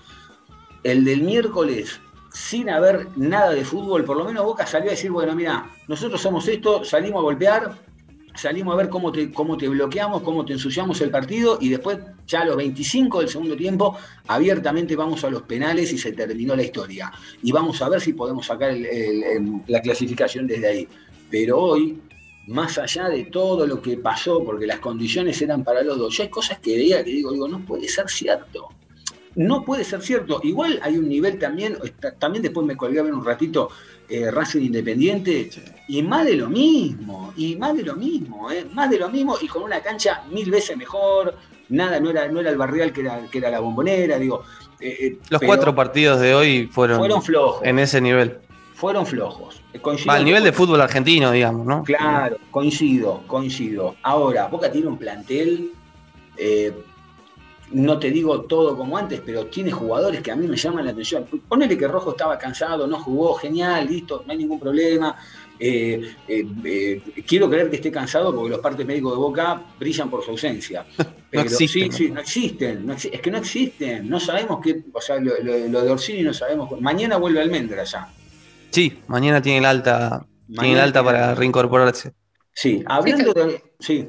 [0.84, 2.00] el del miércoles,
[2.32, 6.20] sin haber nada de fútbol, por lo menos Boca salió a decir, bueno, mira, nosotros
[6.20, 7.72] somos esto, salimos a golpear,
[8.34, 11.98] salimos a ver cómo te, cómo te bloqueamos, cómo te ensuciamos el partido y después,
[12.26, 16.54] ya a los 25 del segundo tiempo, abiertamente vamos a los penales y se terminó
[16.56, 17.12] la historia.
[17.42, 20.88] Y vamos a ver si podemos sacar el- el- la clasificación desde ahí.
[21.30, 22.00] Pero hoy,
[22.46, 26.24] más allá de todo lo que pasó, porque las condiciones eran para los dos, yo
[26.24, 28.68] hay cosas que veía que digo, digo, no puede ser cierto.
[29.36, 30.40] No puede ser cierto.
[30.42, 31.76] Igual hay un nivel también,
[32.18, 33.68] también después me colgué a ver un ratito
[34.08, 35.50] eh, Racing Independiente,
[35.88, 39.36] y más de lo mismo, y más de lo mismo, eh, más de lo mismo,
[39.40, 41.34] y con una cancha mil veces mejor,
[41.70, 44.42] nada, no era, no era el barrial que era, que era la bombonera, digo.
[44.78, 48.38] eh, Los cuatro partidos de hoy fueron, fueron flojos, en ese nivel.
[48.74, 49.62] fueron flojos.
[49.80, 51.82] Coincido al nivel de fútbol argentino, digamos, ¿no?
[51.82, 53.96] Claro, coincido, coincido.
[54.02, 55.72] Ahora, Boca tiene un plantel,
[57.74, 60.92] no te digo todo como antes, pero tiene jugadores que a mí me llaman la
[60.92, 61.26] atención.
[61.48, 65.16] Ponele que Rojo estaba cansado, no jugó, genial, listo, no hay ningún problema.
[65.58, 70.10] Eh, eh, eh, quiero creer que esté cansado porque los partes médicos de Boca brillan
[70.10, 70.84] por su ausencia.
[71.30, 71.90] Pero existen.
[71.92, 75.16] sí, sí, no existen, no exi- es que no existen, no sabemos qué, o sea,
[75.16, 76.80] lo, lo- lo de Orsini no sabemos.
[76.80, 78.08] Mañana vuelve Almendra ya.
[78.70, 82.12] Sí, mañana tiene el alta, tiene el alta para reincorporarse.
[82.52, 83.62] Sí, hablando de.
[83.80, 84.08] Sí,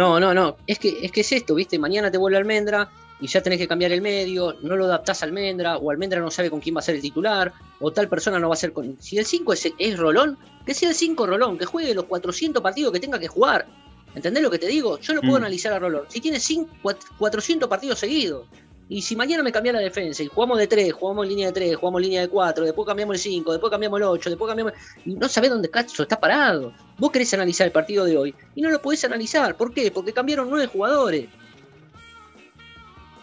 [0.00, 0.56] No, no, no.
[0.66, 1.78] Es que, es que es esto, ¿viste?
[1.78, 2.88] Mañana te vuelve Almendra
[3.20, 6.30] y ya tenés que cambiar el medio, no lo adaptás a Almendra, o Almendra no
[6.30, 8.72] sabe con quién va a ser el titular, o tal persona no va a ser
[8.72, 8.96] con.
[8.98, 12.62] Si el 5 es, es Rolón, que sea el 5 Rolón, que juegue los 400
[12.62, 13.66] partidos que tenga que jugar.
[14.14, 14.98] ¿Entendés lo que te digo?
[15.00, 15.44] Yo no puedo Mm.
[15.44, 16.04] analizar a Rolón.
[16.08, 18.46] Si tiene cinco- cuat- 400 partidos seguidos,
[18.90, 21.52] y si mañana me cambia la defensa y jugamos de 3, jugamos en línea de
[21.52, 24.48] 3, jugamos en línea de 4, después cambiamos el 5, después cambiamos el 8, después
[24.48, 24.72] cambiamos.
[25.06, 26.74] Y no sabés dónde cacho está parado.
[26.98, 29.56] Vos querés analizar el partido de hoy y no lo podés analizar.
[29.56, 29.90] ¿Por qué?
[29.90, 31.28] Porque cambiaron nueve jugadores.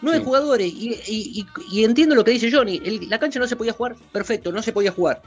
[0.00, 0.24] Nueve Sí.
[0.24, 0.72] jugadores.
[0.72, 1.46] Y, y- y-
[1.80, 2.80] y entiendo lo que dice Johnny.
[2.84, 3.96] el- la cancha no se podía jugar.
[4.12, 5.20] Perfecto, no se podía jugar.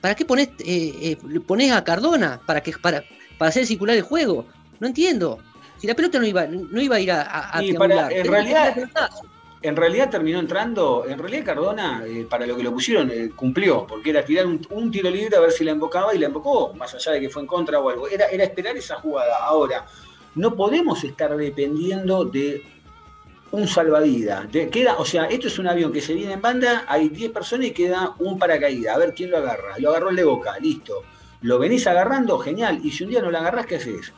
[0.00, 2.40] ¿Para qué ponés, eh, eh, ponés a Cardona?
[2.46, 3.02] ¿Para, que, para,
[3.38, 4.46] para hacer circular el juego?
[4.78, 5.38] No entiendo.
[5.78, 8.26] Si la pelota no iba, no iba a ir a, a, a para- triangular, en
[8.26, 8.90] realidad-.
[9.62, 13.86] En realidad terminó entrando, en realidad Cardona, eh, para lo que lo pusieron, eh, cumplió,
[13.86, 16.72] porque era tirar un, un, tiro libre a ver si la embocaba y la embocó,
[16.74, 18.08] más allá de que fue en contra o algo.
[18.08, 19.36] Era, era esperar esa jugada.
[19.44, 19.84] Ahora,
[20.34, 22.64] no podemos estar dependiendo de
[23.50, 24.46] un salvavidas.
[24.70, 27.66] queda, o sea, esto es un avión que se viene en banda, hay 10 personas
[27.66, 28.94] y queda un paracaídas.
[28.94, 29.78] A ver quién lo agarra.
[29.78, 31.02] Lo agarró el de boca, listo.
[31.42, 32.80] Lo venís agarrando, genial.
[32.82, 34.12] Y si un día no lo agarrás, ¿qué haces?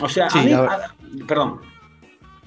[0.00, 0.52] O sea, a mí,
[1.26, 1.73] perdón.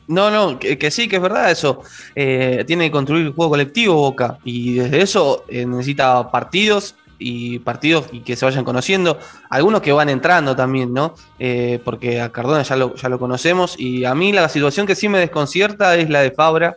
[0.08, 1.82] No, no, que, sí, que es verdad eso.
[2.16, 7.60] Eh, tiene que construir el juego colectivo Boca y desde eso eh, necesita partidos y
[7.60, 9.20] partidos y que se vayan conociendo.
[9.50, 11.14] Algunos que van entrando también, ¿no?
[11.40, 14.96] Eh, porque a Cardona ya lo, ya lo conocemos y a mí la situación que
[14.96, 16.76] sí me desconcierta es la de Fabra,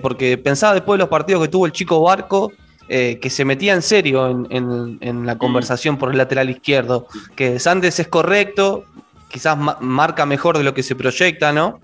[0.00, 2.52] porque pensaba después de los partidos que tuvo el chico Barco,
[2.86, 5.38] que se metía en serio en, en, la mm.
[5.38, 8.84] conversación por el lateral izquierdo, que Sandes es correcto,
[9.28, 11.80] quizás marca mejor de lo que se proyecta, ¿no?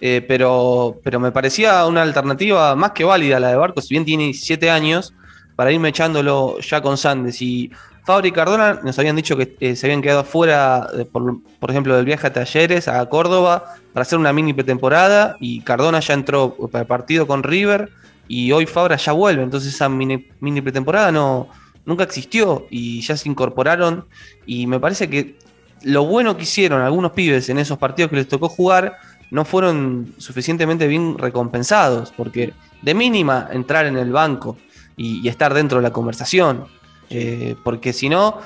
[0.00, 4.04] Eh, pero, pero me parecía una alternativa más que válida la de Barco, si bien
[4.04, 5.14] tiene 17 años,
[5.56, 7.40] para irme echándolo ya con Sandes.
[7.40, 7.70] Y
[8.04, 11.96] Fabri y Cardona nos habían dicho que eh, se habían quedado fuera, por, por, ejemplo,
[11.96, 16.54] del viaje a Talleres, a Córdoba, para hacer una mini pretemporada, y Cardona ya entró
[16.70, 17.90] para partido con River,
[18.28, 21.48] y hoy Fabra ya vuelve, entonces esa mini, mini pretemporada no,
[21.86, 24.04] nunca existió, y ya se incorporaron,
[24.44, 25.36] y me parece que
[25.82, 28.96] lo bueno que hicieron algunos pibes en esos partidos que les tocó jugar,
[29.34, 34.56] no fueron suficientemente bien recompensados, porque de mínima entrar en el banco
[34.96, 36.66] y, estar dentro de la conversación,
[37.10, 38.38] eh, porque si no,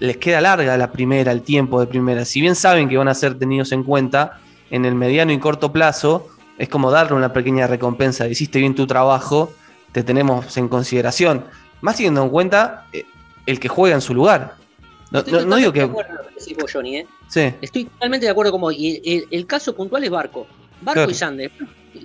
[0.00, 2.26] les queda larga la primera, el tiempo de primera.
[2.26, 4.38] Si bien saben que van a ser tenidos en cuenta,
[4.70, 6.28] en el mediano y corto plazo,
[6.58, 9.50] es como darle una pequeña recompensa, hiciste bien tu trabajo,
[9.92, 11.46] te tenemos en consideración,
[11.80, 13.06] más teniendo en cuenta eh,
[13.46, 14.56] el que juega en su lugar.
[15.22, 15.88] No, digo que.
[16.72, 17.06] Johnny, ¿eh?
[17.60, 18.74] Estoy totalmente de acuerdo con vos.
[18.76, 20.46] Y el, caso puntual es Barco.
[20.80, 21.52] Barco y Sander.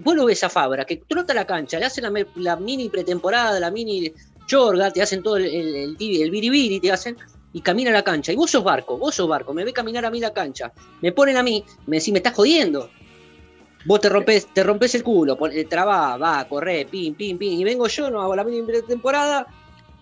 [0.03, 3.71] Vos lo ves a Fabra, que trota la cancha, le hacen la, mini pretemporada, la
[3.71, 4.13] mini
[4.45, 7.17] chorga, te hacen todo el, el, el, biribiri, te hacen,
[7.53, 8.31] y camina a la cancha.
[8.31, 10.71] Y vos sos Barco, vos sos Barco, me ve caminar a mí la cancha.
[11.01, 12.91] Me ponen a mí, me decís, me estás jodiendo.
[13.85, 17.59] Vos te rompes, te rompes el culo, trabá, va, corre, pim, pim, pim.
[17.59, 19.47] Y vengo yo, no hago la mini pretemporada,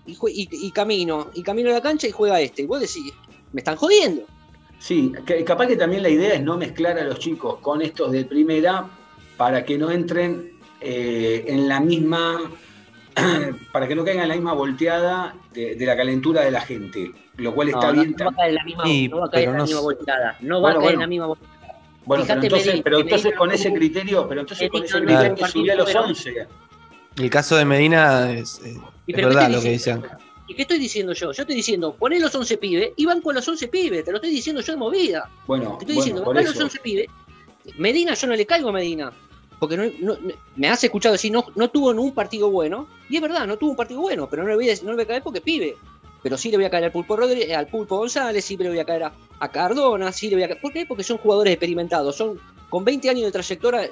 [0.07, 2.63] y, camino, y camino a la cancha y juega este.
[2.63, 3.13] Y vos decís,
[3.53, 4.23] me están jodiendo.
[4.79, 5.11] Sí,
[5.45, 8.85] capaz que también la idea es no mezclar a los chicos con estos de primera
[9.35, 12.39] para que no entren eh, en la misma,
[13.71, 17.53] para que no caigan en la misma volteada de, la calentura de la gente, lo
[17.53, 18.15] cual está bien.
[18.17, 20.37] No, va a caer en la misma, no va a caer en la misma volteada,
[20.41, 21.57] no va a caer en la misma volteada.
[22.05, 25.73] Bueno, pero entonces, pero entonces con ese criterio, pero entonces con ese criterio que subía
[25.73, 26.47] a los 11.
[27.17, 28.61] El caso de Medina es,
[29.13, 30.03] eh, es verdad lo que dicen.
[30.47, 31.31] ¿Y qué estoy diciendo yo?
[31.33, 34.05] Yo estoy diciendo, poné los 11 pibes y van con los 11 pibes.
[34.05, 35.29] Te lo estoy diciendo yo de movida.
[35.45, 37.07] Bueno, te estoy diciendo, van los 11 pibes.
[37.77, 39.11] Medina, yo no le caigo a Medina.
[39.59, 40.17] Porque no,
[40.55, 42.87] me has escuchado decir, no, no tuvo un partido bueno.
[43.09, 44.95] Y es verdad, no tuvo un partido bueno, pero no le voy a, no le
[44.95, 45.75] voy a caer porque pibe.
[46.23, 48.79] Pero sí le voy a caer al Pulpo, Rodríguez, al Pulpo González, sí le voy
[48.79, 50.61] a caer a, Cardona, sí le voy a caer.
[50.61, 50.85] ¿Por qué?
[50.85, 52.15] Porque son jugadores experimentados.
[52.15, 52.39] Son
[52.69, 53.89] con 20 años de trayectoria,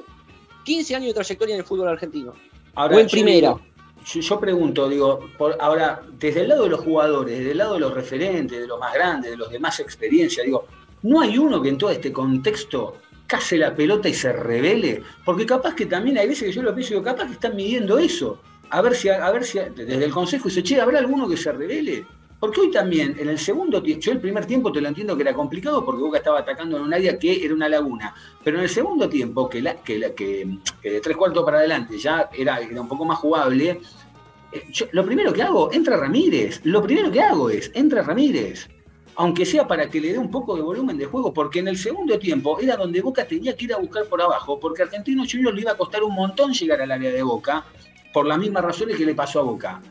[0.63, 2.33] 15 años de trayectoria en el fútbol argentino.
[2.75, 3.57] Ahora, o en primera
[4.05, 7.93] yo, pregunto, digo, ahora, desde el lado de los jugadores, desde el lado de los
[7.93, 10.67] referentes, de los más grandes, de los de más experiencia, digo,
[11.03, 15.01] ¿no hay uno que en todo este contexto case la pelota y se revele?
[15.23, 17.97] Porque capaz que también hay veces que yo lo pienso, digo, capaz que están midiendo
[17.97, 18.39] eso.
[18.69, 21.51] A ver si, a ver si desde el consejo dice, che, ¿habrá alguno que se
[21.51, 22.05] revele?
[22.45, 25.23] Porque hoy también, en el segundo tiempo, yo el primer tiempo te lo entiendo que
[25.23, 28.13] era complicado porque Boca estaba atacando en un área que era una laguna.
[28.43, 30.59] Pero en el segundo tiempo, que, la, que, que,
[30.91, 33.81] de tres cuartos para adelante ya era, era un poco más jugable,
[34.51, 36.61] eh, lo primero que hago, entra Ramírez.
[36.65, 38.69] Lo primero que hago es, entra Ramírez.
[39.15, 41.77] Aunque sea para que le dé un poco de volumen de juego, porque en el
[41.77, 45.51] segundo tiempo era donde Boca tenía que ir a buscar por abajo, porque Argentino Junior
[45.51, 47.65] le iba a costar un montón llegar al área de Boca,
[48.13, 49.81] por las mismas razones que le pasó a Boca.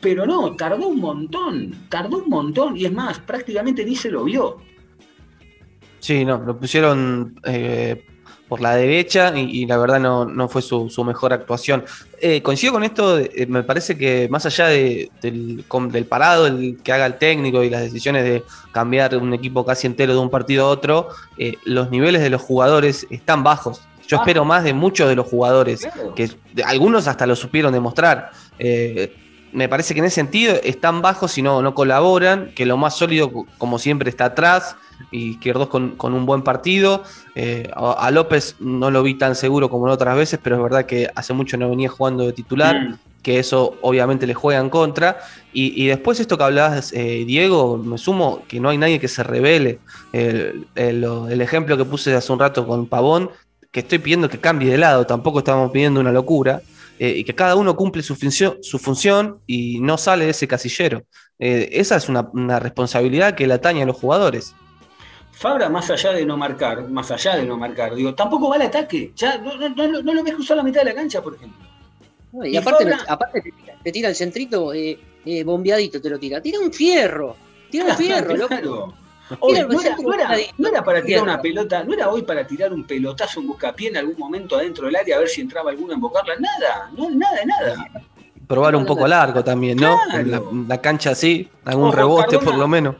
[0.00, 4.24] Pero no, tardó un montón, tardó un montón, y es más, prácticamente ni se lo
[4.24, 4.58] vio.
[6.00, 8.04] Sí, no, lo pusieron eh,
[8.48, 11.84] por la derecha y, la verdad no, fue su, mejor actuación.
[12.20, 16.92] Eh, coincido con esto, eh, me parece que más allá del, del, parado el que
[16.92, 20.66] haga el técnico y las decisiones de cambiar un equipo casi entero de un partido
[20.66, 21.08] a otro,
[21.64, 23.82] los niveles de los jugadores están bajos.
[24.06, 24.20] Yo ah.
[24.20, 25.86] espero más de muchos de los jugadores,
[26.16, 26.30] que
[26.64, 28.30] algunos hasta lo supieron demostrar
[29.52, 32.96] me parece que en ese sentido están bajos y no, no colaboran, que lo más
[32.96, 34.76] sólido, como siempre, está atrás,
[35.10, 37.02] y Izquierdos con, con un buen partido.
[37.34, 40.86] Eh, a, López no lo vi tan seguro como en otras veces, pero es verdad
[40.86, 42.98] que hace mucho no venía jugando de titular, mm.
[43.22, 45.18] que eso obviamente le juega en contra.
[45.52, 49.22] Y, después esto que hablabas, eh, Diego, me sumo que no hay nadie que se
[49.22, 49.78] revele.
[50.12, 53.30] El, el ejemplo que puse hace un rato con Pavón
[53.70, 56.62] que estoy pidiendo que cambie de lado, tampoco estamos pidiendo una locura,
[56.98, 60.48] eh, y que cada uno cumple su función, su función y no sale de ese
[60.48, 61.04] casillero.
[61.38, 64.54] Eh, esa es una, una responsabilidad que le atañe a los jugadores.
[65.32, 68.62] Fabra, más allá de no marcar, más allá de no marcar, digo, tampoco va al
[68.62, 69.12] ataque.
[69.14, 71.64] Ya no, no, no, no lo ves cruzar la mitad de la cancha, por ejemplo.
[72.32, 76.00] No, y, Y aparte, Fabra- aparte te, tira, te tira el centrito eh, eh, bombeadito,
[76.00, 76.40] te lo tira.
[76.40, 77.36] Tira un fierro.
[77.70, 78.94] Tira un fierro, loco.
[79.40, 82.46] Hoy, no, era, no era- no era para tirar una pelota, no era hoy para
[82.46, 85.70] tirar un pelotazo, un buscapié en algún momento adentro del área a ver si entraba
[85.70, 86.34] alguno a embocarla.
[86.38, 87.90] Nada, no, nada, nada.
[88.46, 89.98] Probar un poco largo también, ¿no?
[90.10, 90.26] Claro.
[90.26, 92.96] La, la cancha así, algún Ojo, rebote Cardona- por lo menos.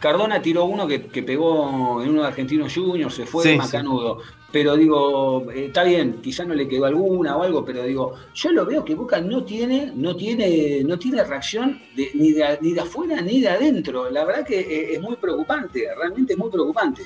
[0.00, 4.18] Cardona tiró uno que, que pegó en uno de Argentinos Juniors, se fue Sí, macanudo.
[4.50, 8.50] Pero digo, eh, está bien, quizás no le quedó alguna o algo, pero digo, yo
[8.52, 12.80] lo veo que Boca no tiene, no tiene, no tiene reacción ni, de, ni de
[12.80, 14.08] afuera ni de adentro.
[14.10, 17.02] La verdad que eh, es muy preocupante, realmente es muy preocupante.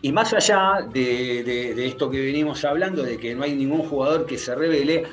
[0.00, 1.42] Y más allá de-
[1.74, 5.04] de esto que venimos hablando, de que no hay ningún jugador que se revele,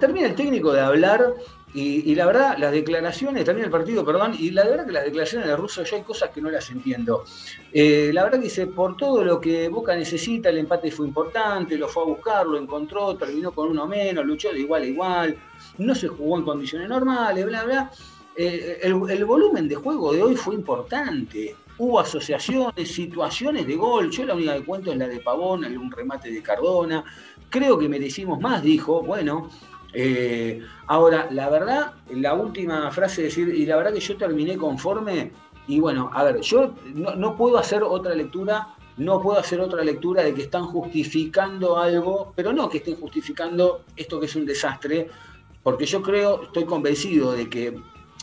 [0.00, 1.34] termina el técnico de hablar
[1.74, 5.48] y, la verdad, las declaraciones, termina el partido, perdón, y la verdad que las declaraciones
[5.48, 7.24] de Russo yo hay cosas que no las entiendo.
[7.72, 11.78] Eh, la verdad que dice, por todo lo que Boca necesita, el empate fue importante,
[11.78, 15.36] lo fue a buscar, lo encontró, terminó con uno menos, luchó de igual a igual,
[15.78, 17.90] no se jugó en condiciones normales, bla, bla.
[18.36, 21.56] Eh, el, el volumen de juego de hoy fue importante.
[21.78, 24.10] Hubo asociaciones, situaciones de gol.
[24.10, 27.02] Yo la única que cuento es la de Pavón, un remate de Cardona.
[27.48, 29.02] Creo que merecimos más, dijo.
[29.02, 29.50] Bueno,
[29.92, 34.56] eh, ahora, la verdad, la última frase es decir, y la verdad que yo terminé
[34.56, 35.32] conforme.
[35.66, 39.84] Y bueno, a ver, yo no, no puedo hacer otra lectura, no puedo hacer otra
[39.84, 44.44] lectura de que están justificando algo, pero no que estén justificando esto que es un
[44.44, 45.08] desastre,
[45.62, 47.78] porque yo creo, estoy convencido de que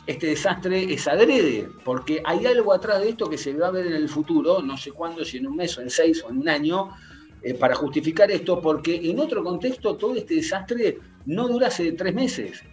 [0.05, 3.87] este desastre es adrede, porque hay algo atrás de esto que se va a ver
[3.87, 6.39] en el futuro, no sé cuándo, si en un mes o en seis o en
[6.39, 6.89] un año,
[7.43, 12.13] eh, para justificar esto, porque en otro contexto todo este desastre no dura hace tres
[12.13, 12.63] meses.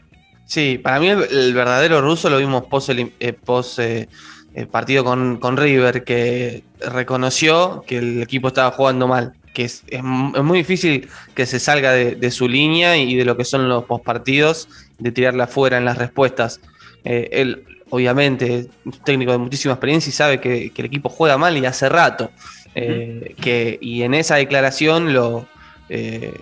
[0.44, 4.08] Sí, para mí el, verdadero ruso lo vimos post, eh, post, eh,
[4.54, 9.82] el partido con, con River, que reconoció que el equipo estaba jugando mal, que es,
[9.88, 13.44] es mu- es muy difícil que se salga de, su línea y de lo que
[13.44, 16.60] son los postpartidos, de tirarla afuera en las respuestas.
[17.04, 21.36] Eh, él, obviamente, es un técnico de muchísima experiencia y sabe que el equipo juega
[21.36, 22.30] mal y hace rato.
[22.78, 25.46] Eh, que, y en esa declaración lo,
[25.88, 26.34] eh,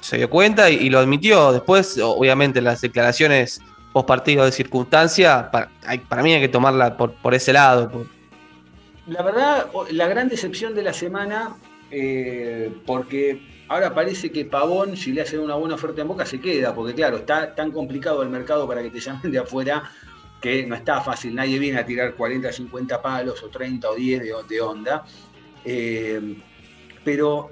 [0.00, 1.52] se dio cuenta y, y lo admitió.
[1.52, 3.60] Después, obviamente, las declaraciones
[3.92, 7.88] post partido de circunstancia, para, hay- para mí hay que tomarla por, por ese lado.
[7.90, 8.06] por-
[9.06, 11.56] La verdad, la gran decepción de la semana,
[11.92, 16.40] eh, porque ahora parece que Pavón, si le hacen una buena oferta en Boca, se
[16.40, 19.84] queda, porque claro, está tan complicado el mercado para que te llamen de afuera
[20.42, 21.34] que no está fácil.
[21.34, 25.04] Nadie viene a tirar 40, 50 palos o 30 o 10 de, de onda.
[25.66, 26.36] Eh,
[27.04, 27.50] pero,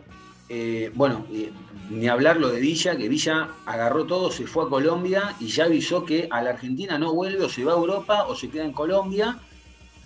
[0.49, 1.51] eh, bueno, eh,
[1.91, 5.65] ni hablar lo de Villa, que Villa agarró todo, se fue a Colombia y ya
[5.65, 8.65] avisó que a la Argentina no vuelve o se va a Europa o se queda
[8.65, 9.39] en Colombia.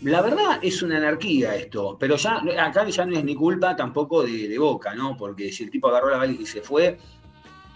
[0.03, 4.23] La verdad es una anarquía esto, pero ya acá ya no es ni culpa tampoco
[4.23, 5.17] de, de Boca, ¿no?
[5.17, 6.99] Porque si el tipo agarró la valija y se fue,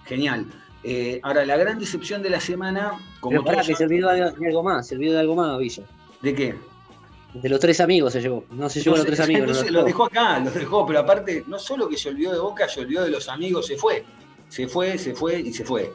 [0.05, 0.47] genial.
[0.85, 4.31] Eh, ahora, la gran decepción de la semana, como Pero pará, que se olvidó de
[4.31, 5.85] de algo más, se olvidó de algo más, Villa.
[6.21, 6.55] ¿de qué?
[7.35, 8.45] De los tres amigos se llevó.
[8.51, 9.49] No se llevó a los tres amigos.
[9.49, 10.05] no los lo dejó.
[10.05, 13.11] acá, lo dejó, pero aparte, no solo que se olvidó de Boca, se olvidó de
[13.11, 14.05] los amigos, se fue.
[14.49, 15.93] Se fue, se fue y se fue.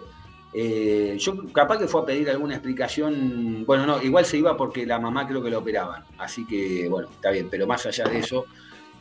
[0.54, 4.86] Eh, yo capaz que fue a pedir alguna explicación, bueno, no, igual se iba porque
[4.86, 8.20] la mamá creo que lo operaban, así que bueno, está bien, pero más allá de
[8.20, 8.46] eso,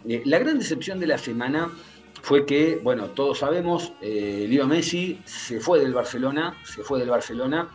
[0.08, 1.70] eh, la gran decepción de la semana
[2.22, 7.10] fue que, bueno, todos sabemos, eh, Leo Messi se fue del Barcelona, se fue del
[7.10, 7.68] Barcelona,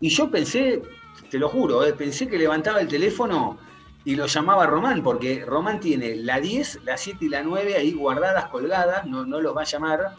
[0.00, 0.82] y yo pensé,
[1.30, 3.58] te lo juro, eh, pensé que levantaba el teléfono
[4.06, 7.92] y lo llamaba Román, porque Román tiene la 10, la 7 y la 9 ahí
[7.92, 10.14] guardadas, colgadas, no, no los va a llamar,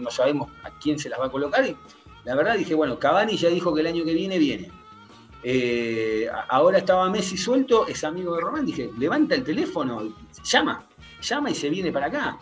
[0.00, 1.62] no, sabemos a quién se las va a colocar.
[1.66, 1.76] Y
[2.24, 4.72] la verdad dije, bueno, Cavani ya dijo que el año que viene viene.
[5.42, 10.10] Eh, ahora estaba Messi suelto, es amigo de Román, dije, levanta el teléfono,
[10.42, 10.86] llama,
[11.20, 12.38] llama y se viene para acá.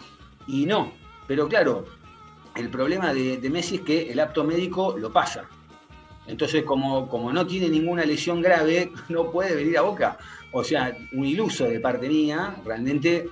[0.46, 0.92] Y no,
[1.26, 1.84] pero claro,
[2.54, 5.48] el problema de, de Messi es que el apto médico lo pasa.
[6.26, 10.18] Entonces, como, como no tiene ninguna lesión grave, no puede venir a Boca.
[10.58, 13.28] O sea, un iluso de parte mía, realmente.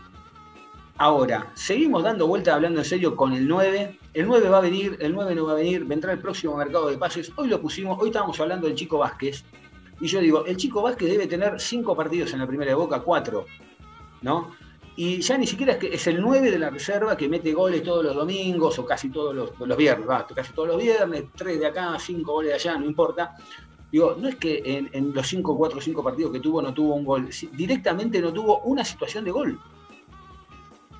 [0.98, 3.98] Ahora, seguimos dando vueltas hablando en serio con el 9.
[4.12, 6.90] El 9 va a venir, el 9 no va a venir, vendrá el próximo mercado
[6.90, 7.32] de pases.
[7.36, 9.42] Hoy lo pusimos, hoy estábamos hablando del Chico Vázquez.
[10.02, 13.00] Y yo digo, el Chico Vázquez debe tener 5 partidos en la primera de Boca,
[13.00, 13.46] 4.
[14.20, 14.54] ¿No?
[14.94, 17.82] Y ya ni siquiera es que es el 9 de la reserva que mete goles
[17.82, 21.58] todos los domingos o casi todos los, los viernes, va, casi todos los viernes, 3
[21.58, 23.34] de acá, 5 goles de allá, no importa.
[23.94, 26.96] Digo, no es que en, en los 5, 4, 5 partidos que tuvo no tuvo
[26.96, 29.56] un gol, directamente no tuvo una situación de gol.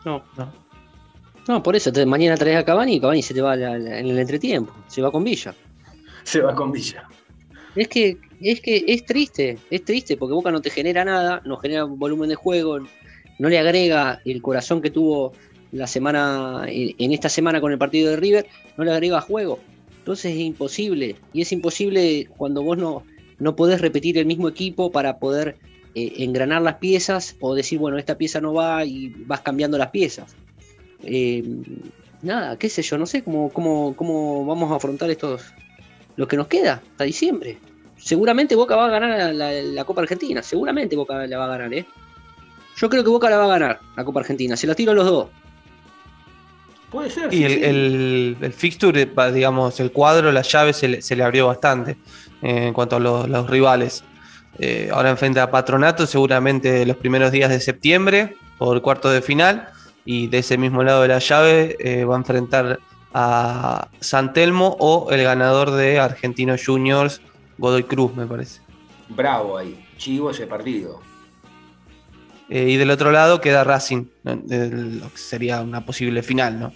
[0.04, 0.22] No.
[0.36, 0.52] ¿no?
[1.48, 3.98] No, por eso, entonces mañana traes a Cavani y Cavani se te va la- la-
[3.98, 5.52] en el entretiempo, se va con Villa.
[6.22, 7.08] Se va con Villa.
[7.74, 11.56] Es que, es que es triste, es triste porque Boca no te genera nada, no
[11.56, 12.78] genera volumen de juego,
[13.40, 15.32] no le agrega el corazón que tuvo
[15.72, 19.58] la semana, en esta semana con el partido de River, no le agrega juego.
[20.04, 23.04] Entonces es imposible, y es imposible cuando vos no,
[23.38, 25.56] no podés repetir el mismo equipo para poder
[25.94, 29.88] eh, engranar las piezas o decir, bueno, esta pieza no va y vas cambiando las
[29.92, 30.36] piezas.
[31.04, 31.42] Eh,
[32.20, 35.54] nada, qué sé yo, no sé cómo, cómo, cómo vamos a afrontar estos,
[36.16, 37.56] lo que nos queda hasta diciembre.
[37.96, 41.72] Seguramente Boca va a ganar la, la- Copa Argentina, seguramente Boca la va a ganar,
[41.72, 41.86] ¿eh?
[42.76, 44.94] Yo creo que Boca la va a ganar, la Copa Argentina, se la tiro a
[44.94, 45.30] los dos.
[46.94, 47.34] Puede ser.
[47.34, 47.64] Y sí, el, sí.
[47.64, 51.96] el, el fixture, digamos, el cuadro, la llave se le, se le abrió bastante
[52.40, 54.04] eh, en cuanto a los, los rivales.
[54.60, 59.68] Eh, ahora enfrenta a Patronato seguramente los primeros días de septiembre por cuarto de final
[60.04, 62.78] y de ese mismo lado de la llave eh, va a enfrentar
[63.12, 67.20] a San Telmo o el ganador de Argentinos Juniors,
[67.58, 68.60] Godoy Cruz, me parece.
[69.08, 69.84] Bravo ahí.
[69.96, 71.00] Chivo ese partido.
[72.48, 76.72] Eh, y del otro lado queda Racing, lo que sería una posible final, ¿no?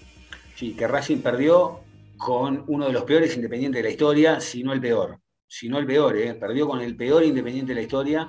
[0.59, 1.83] Sí, que Racing perdió
[2.17, 5.21] con uno de los peores independientes de la historia, si no el peor.
[5.47, 6.35] Si no el peor, ¿eh?
[6.35, 8.29] perdió con el peor independiente de la historia.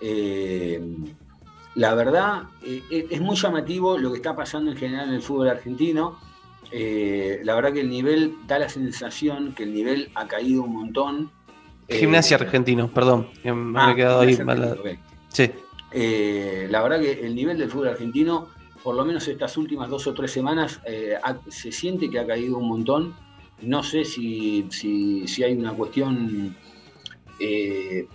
[0.00, 0.82] Eh,
[1.76, 5.48] la verdad, eh, es muy llamativo lo que está pasando en general en el fútbol
[5.48, 6.18] argentino.
[6.72, 11.30] La verdad que el nivel da la sensación que el nivel ha caído un montón.
[11.88, 14.76] Gimnasia Argentino, perdón, me ah, había quedado ahí mal.
[15.28, 15.52] Sí.
[16.68, 18.48] La verdad que el nivel del fútbol argentino,
[18.82, 21.16] por lo menos estas últimas dos o tres semanas, eh,
[21.48, 23.14] se siente que ha caído un montón.
[23.62, 26.56] No sé si, si- si hay una cuestión...
[27.38, 28.06] eh,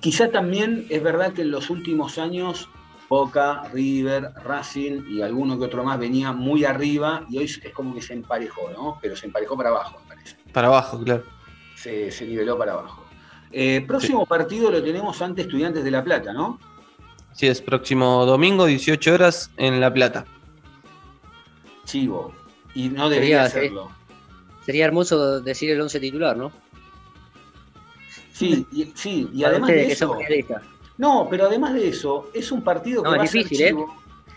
[0.00, 2.68] quizá también es verdad que en los últimos años
[3.08, 7.94] Boca, River, Racing y alguno que otro más venía muy arriba y hoy es como
[7.94, 8.98] que se emparejó, ¿no?
[9.00, 11.22] Pero se emparejó para abajo, me parece Para abajo, claro.
[11.76, 13.04] se, se niveló para abajo.
[13.52, 16.58] Eh, próximo partido lo tenemos ante Estudiantes de La Plata, ¿no?
[17.36, 20.24] Sí, es próximo domingo, 18 horas, en La Plata.
[21.84, 22.32] Chivo.
[22.74, 23.90] Y no debería Sería- hacerlo.
[24.64, 26.50] Sería hermoso decir el 11 titular, ¿no?
[28.32, 30.16] Sí, y, sí, y además de eso.
[30.98, 33.66] No, pero además de eso, es un partido que No, va es a ser difícil,
[33.66, 33.74] ¿eh?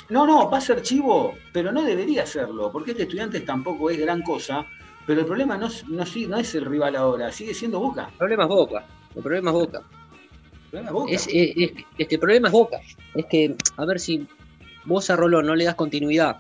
[0.10, 3.98] No, no, va a ser chivo, pero no debería serlo, porque este Estudiantes tampoco es
[4.00, 4.66] gran cosa.
[5.08, 8.10] Pero el problema no, es- no, no es el rival ahora, sigue siendo Boca.
[8.12, 8.86] El problema es Boca.
[9.16, 9.84] El problema es Boca.
[10.72, 11.28] El problema es.
[11.28, 12.80] Es, es- es- este el problema es Boca.
[13.16, 14.28] Es que, a ver si
[14.86, 16.38] vos a Rolón no le das continuidad,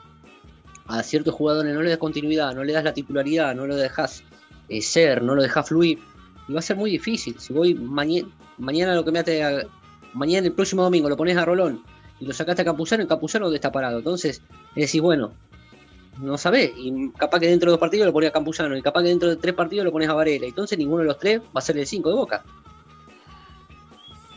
[0.87, 4.23] a ciertos jugadores no le das continuidad, no le das la titularidad, no lo dejas
[4.69, 5.99] eh, ser, no lo dejas fluir,
[6.47, 7.35] y va a ser muy difícil.
[7.39, 8.27] Si voy mañana,
[8.57, 9.67] mañana lo que me hace,
[10.13, 11.83] mañana el próximo domingo lo pones a Rolón
[12.19, 13.99] y lo sacaste a Campuzano, en Campuzano ¿dónde está parado.
[13.99, 14.41] Entonces,
[14.75, 15.31] decís, bueno,
[16.21, 19.03] no sabés, y capaz que dentro de dos partidos lo pones a Campuzano, y capaz
[19.03, 20.45] que dentro de tres partidos lo pones a Varela.
[20.47, 22.43] Entonces ninguno de los tres va a ser el 5 de Boca.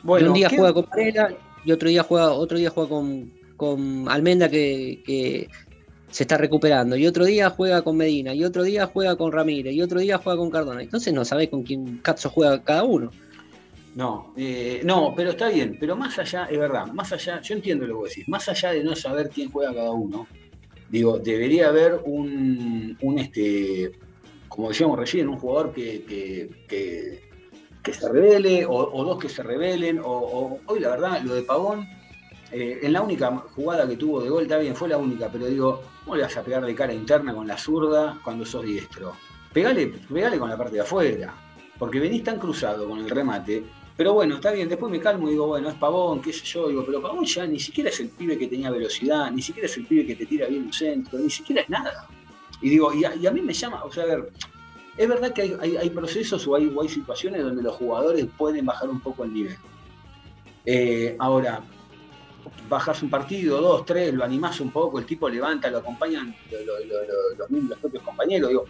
[0.03, 1.35] Bueno, y un día ¿qué- juega con Varela
[1.65, 5.49] y otro día juega, otro día juega con, con Almenda que, que
[6.11, 6.97] se está recuperando.
[6.97, 8.35] Y otro día juega con Medina.
[8.35, 9.73] Y otro día juega con Ramírez.
[9.75, 10.83] Y otro día juega con Cardona.
[10.83, 13.11] Entonces no sabés con quién Cazzo juega cada uno.
[13.95, 15.77] No, eh, no, pero está bien.
[15.79, 18.73] Pero más allá, es verdad, más allá, yo entiendo lo que vos decís, más allá
[18.73, 20.27] de no saber quién juega cada uno,
[20.89, 23.93] digo, debería haber un, un este,
[24.49, 27.32] como decíamos recién, un jugador que, que, que-
[27.83, 31.43] que se revele, o, o dos que se revelen, o, hoy la verdad, lo de
[31.43, 31.89] Pavón,
[32.51, 35.47] eh, en la única jugada que tuvo de gol, está bien, fue la única, pero
[35.47, 39.15] digo, ¿cómo le vas a pegar de cara interna con la zurda cuando sos diestro?
[39.53, 41.35] Pegale, pegale con la parte de afuera,
[41.79, 43.65] porque venís tan cruzado con el remate
[43.97, 46.69] pero bueno, está bien, después me calmo y digo, bueno, es Pavón, qué sé yo,
[46.69, 49.77] digo, pero Pavón ya ni siquiera es el pibe que tenía velocidad, ni siquiera es
[49.77, 52.09] el pibe que te tira bien un centro, ni siquiera es nada.
[52.63, 54.33] Y digo, y a, y a mí me llama, o sea, a ver,
[54.97, 58.27] es verdad que hay, hay- hay procesos o hay, o hay situaciones donde los jugadores
[58.37, 59.57] pueden bajar un poco el nivel.
[60.65, 61.61] Eh, ahora,
[62.69, 66.59] bajas un partido, dos, tres, lo animás un poco, el tipo levanta, lo acompañan lo-
[66.59, 68.65] lo- lo- lo- los, mismos, los propios compañeros, digo,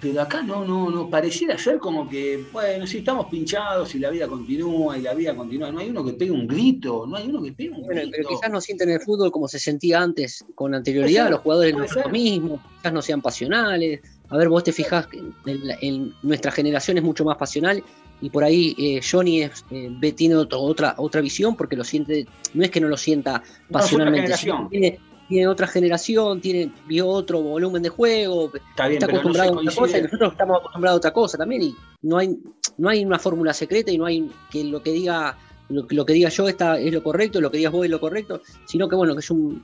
[0.00, 4.10] pero acá no, no, no, pareciera ser como que, bueno, sí, estamos pinchados y la
[4.10, 5.72] vida continúa y la vida continúa.
[5.72, 8.12] No hay uno que pegue un grito, no hay uno que pegue un Bueno, grito.
[8.16, 11.88] pero quizás no sienten el fútbol como se sentía antes, con anterioridad, los jugadores no
[11.88, 14.00] son lo mismo, quizás no sean pasionales.
[14.30, 15.32] A ver, vos te fijás que en,
[15.80, 17.82] en nuestra generación es mucho más pasional
[18.20, 22.26] y por ahí eh, Johnny es, eh, tiene otro- otra, otra visión porque lo siente,
[22.54, 24.98] no es que no lo sienta No, pasionalmente, que tiene,
[25.28, 29.60] tiene otra generación, tiene, vio otro volumen de juego, Está bien, está no acostumbrado a
[29.60, 32.38] otra cosa y nosotros estamos acostumbrados a otra cosa también y no hay,
[32.76, 35.38] no hay una fórmula secreta y no hay que lo que diga
[35.70, 38.00] lo, lo que diga yo está, es lo correcto, lo que digas vos es lo
[38.00, 39.62] correcto, sino que bueno, que es un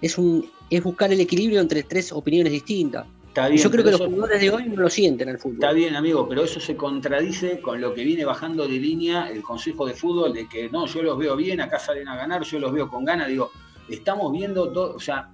[0.00, 3.04] es un es buscar el equilibrio entre tres opiniones distintas.
[3.30, 5.54] Está Y bien, yo creo que los jugadores de hoy no lo sienten al fútbol.
[5.54, 9.40] Está bien, amigo, pero eso se contradice con lo que viene bajando de línea el
[9.42, 12.58] Consejo de Fútbol, de que no, yo los veo bien, acá salen a ganar, yo
[12.58, 13.28] los veo con ganas.
[13.28, 13.52] Digo,
[13.88, 15.30] estamos viendo todo, o sea,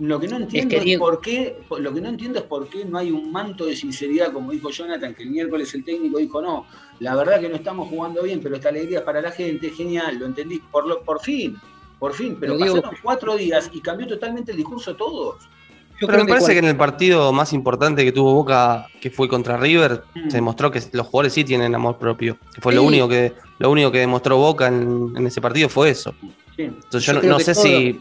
[0.00, 2.68] lo que no entiendo que es, Diego- por qué, lo que no entiendo es por
[2.68, 6.18] qué no hay un manto de sinceridad, como dijo Jonathan, que el miércoles el técnico
[6.18, 6.66] dijo, no,
[7.00, 10.18] la verdad que no estamos jugando bien, pero esta alegría es para la gente, genial,
[10.18, 11.56] lo entendí, por, lo, por fin,
[11.98, 15.48] por fin, pero pasaron cuatro días y cambió totalmente el discurso todos.
[16.02, 19.28] Yo Pero me parece que en el partido más importante que tuvo Boca, que fue
[19.28, 20.28] contra River, Mm.
[20.30, 22.36] se demostró que los jugadores sí tienen amor propio.
[22.54, 25.90] Que fue lo único que lo único que demostró Boca en, en ese partido fue
[25.90, 26.12] eso.
[26.56, 26.62] Sí.
[26.64, 28.00] Entonces Yo yo, no, sé todo- si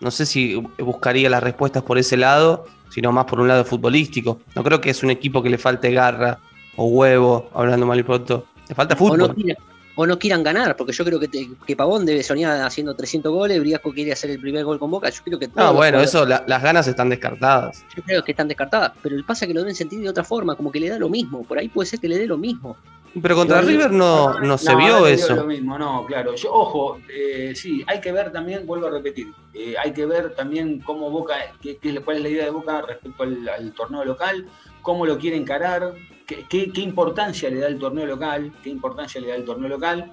[0.00, 4.40] no sé si buscaría las respuestas por ese lado, sino más por un lado futbolístico.
[4.56, 6.38] No creo que es un equipo que le falte garra
[6.76, 8.46] o huevo, hablando mal y pronto.
[8.68, 9.18] Le falta o fútbol.
[9.36, 9.54] no,
[9.94, 13.30] o no quieran ganar, porque yo creo que, te- que Pavón debe soñar haciendo 300
[13.32, 16.08] goles, Briasco quiere hacer el primer gol con Boca, yo creo que No, bueno, jugadores-
[16.08, 17.84] eso, la- las ganas están descartadas.
[17.94, 20.24] yo creo que están descartadas, pero el pasa es que lo deben sentir de otra
[20.24, 22.38] forma, como que le da lo mismo, por ahí puede ser que le dé lo
[22.38, 22.76] mismo.
[23.20, 25.36] Pero contra Yo- River no, no se vio no eso.
[25.36, 26.34] Lo mismo, no, claro.
[26.34, 30.34] Yo, ojo, eh, sí, hay que ver también, vuelvo a repetir, eh, hay que ver
[30.34, 34.02] también cómo Boca, qué, qué- cuál es la idea de Boca respecto al, al torneo
[34.06, 34.46] local,
[34.80, 35.92] cómo lo quiere encarar,
[36.26, 39.68] qué, qué- qué importancia le da el torneo local, qué importancia le da el torneo
[39.68, 40.12] local.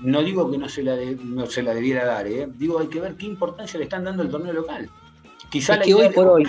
[0.00, 2.48] No digo que no se la, de- no se la debiera dar, eh.
[2.56, 4.88] digo hay que ver qué importancia le están dando el torneo local.
[5.50, 6.44] Quizá Es la que hoy de- por hoy,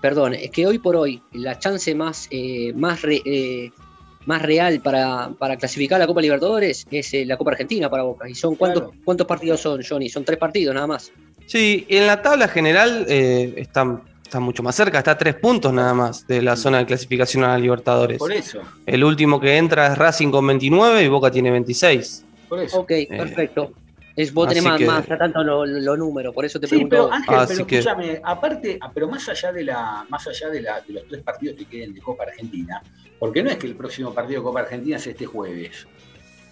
[0.00, 3.70] perdón, es que hoy por hoy la chance más, eh, más, re- eh,
[4.26, 8.02] más real para, para clasificar a la Copa Libertadores es eh, la Copa Argentina para
[8.02, 8.28] Boca.
[8.28, 8.98] ¿Y son cuántos, Claro.
[9.04, 10.08] cuántos partidos son, Johnny?
[10.08, 11.12] Son tres partidos nada más.
[11.46, 13.54] Sí, en la tabla general eh,
[14.30, 17.42] está, mucho más cerca, está a tres puntos nada más de la zona de clasificación
[17.42, 18.16] a la Libertadores.
[18.18, 22.24] Por eso, El último que entra es Racing con 29 y Boca tiene 26.
[22.48, 22.80] por eso.
[22.80, 23.72] Ok, perfecto.
[24.16, 26.70] Es, vos tenés más, que- más a tanto los lo números, por eso te Sí,
[26.84, 26.96] pregunto.
[27.08, 27.12] pero.
[27.12, 30.60] Ángel, Así pero que- escúchame, aparte, ah, pero más allá de la, más allá de,
[30.62, 32.82] la, de los tres partidos que queden de Copa Argentina,
[33.18, 35.86] porque no es que el próximo partido de Copa Argentina sea este jueves.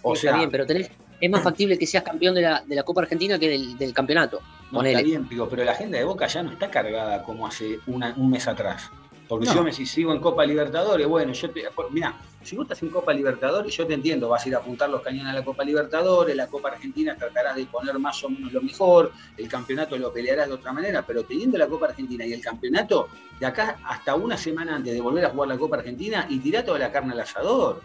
[0.01, 0.89] O Sí, sea, está bien, pero tenés,
[1.21, 3.93] es más factible que seas campeón de la, de la Copa Argentina que del, del
[3.93, 4.39] campeonato.
[4.71, 7.79] No está bien, digo, pero la agenda de Boca ya no está cargada como hace
[7.87, 8.89] una- un mes atrás.
[9.27, 9.51] Porque No.
[9.51, 11.61] si yo me si sigo en Copa Libertadores, bueno, yo te.
[11.91, 14.89] Mira, si vos estás en Copa Libertadores, yo te entiendo, vas a ir a apuntar
[14.89, 18.51] los cañones a la Copa Libertadores, la Copa Argentina tratarás de poner más o menos
[18.51, 22.33] lo mejor, el campeonato lo pelearás de otra manera, pero teniendo la Copa Argentina y
[22.33, 23.09] el campeonato,
[23.39, 26.65] de acá hasta una semana antes de volver a jugar la Copa Argentina y tirá
[26.65, 27.81] toda la carne al asador.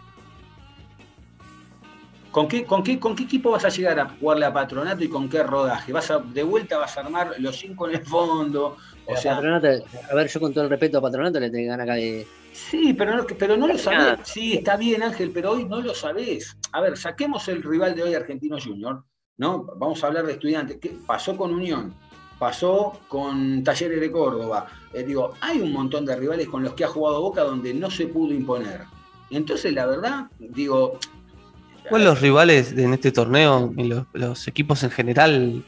[2.35, 5.07] ¿Con qué, con, qué, ¿Con qué equipo vas a llegar a jugarle a Patronato y
[5.07, 5.93] con qué rodaje?
[5.93, 8.75] ¿Vas a, ¿De vuelta vas a armar los cinco en el fondo?
[9.05, 9.67] O La sea, Patronato,
[10.11, 12.27] a ver, yo con todo el respeto a Patronato le tengo que ganar acá de.
[12.51, 14.19] Sí, pero no, pero no lo sabés.
[14.23, 16.57] Sí, está bien, Ángel, pero hoy no lo sabés.
[16.73, 19.05] A ver, saquemos el rival de hoy, Argentino Junior,
[19.37, 19.63] ¿no?
[19.77, 20.77] Vamos a hablar de estudiantes.
[20.81, 21.95] ¿Qué pasó con Unión?
[22.37, 24.67] Pasó con Talleres de Córdoba.
[24.91, 27.89] Eh, digo, hay un montón de rivales con los que ha jugado Boca donde no
[27.89, 28.81] se pudo imponer.
[29.29, 30.99] Entonces, la verdad, digo.
[31.85, 35.63] Igual los rivales en este torneo, y los, los equipos en general,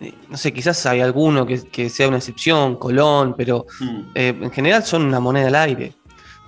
[0.00, 4.34] eh, no sé, quizás hay alguno que, que sea una excepción, Colón, pero mm, eh,
[4.40, 5.92] en general son una moneda al aire.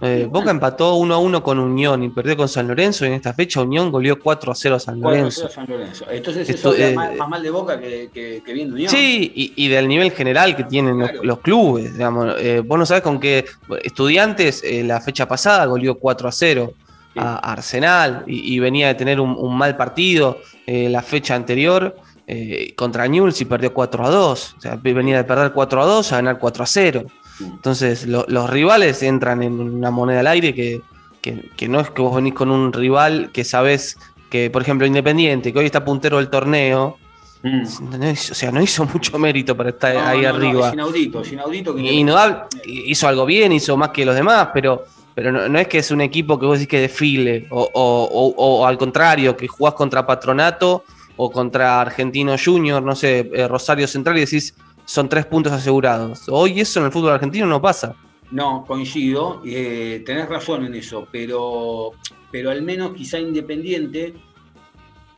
[0.02, 3.14] Eh, Boca empató 1 a 1 con Unión y perdió con San Lorenzo y en
[3.14, 5.48] esta fecha Unión goleó 4 a 0 a San 4 Lorenzo.
[5.48, 6.04] San Lorenzo.
[6.10, 8.90] Entonces, eso eh, más, más mal de Boca que, que, que bien de Unión.
[8.90, 11.24] Sí, y, y del nivel general que tienen los, Claro.
[11.24, 11.94] los clubes.
[11.94, 12.34] Digamos.
[12.38, 13.46] Eh, vos no sabés con qué
[13.82, 16.85] estudiantes la fecha pasada goleó 4 a 0 Sí.
[17.18, 21.96] A Arsenal y, y venía de tener un, un mal partido eh, la fecha anterior
[22.26, 24.54] eh, contra Newell's y perdió 4 a 2.
[24.58, 27.04] O sea, venía de perder 4 a 2 a ganar 4 a 0.
[27.38, 27.44] Sí.
[27.44, 30.80] Entonces lo- los rivales entran en una moneda al aire que,
[31.20, 33.96] que- que no es que vos venís con un rival que sabés
[34.30, 36.96] que, por ejemplo, Independiente, que hoy está puntero del torneo,
[37.42, 37.62] Mm.
[38.00, 40.68] no hizo- o sea, no hizo mucho mérito para estar No, ahí no, no, arriba.
[40.68, 42.16] es inaudito, es inaudito que y no
[42.64, 44.84] hizo algo bien, hizo más que los demás, pero,
[45.16, 48.58] pero no, es que es un equipo que vos decís que desfile, o, o- o-
[48.60, 50.84] o al contrario, que jugás contra Patronato
[51.16, 54.54] o contra Argentino Junior, no sé, eh, Rosario Central y decís
[54.84, 56.28] son tres puntos asegurados.
[56.28, 57.96] Hoy eso en el fútbol argentino no pasa.
[58.30, 61.92] No, coincido, eh, tenés razón en eso, pero,
[62.30, 64.12] pero al menos quizá Independiente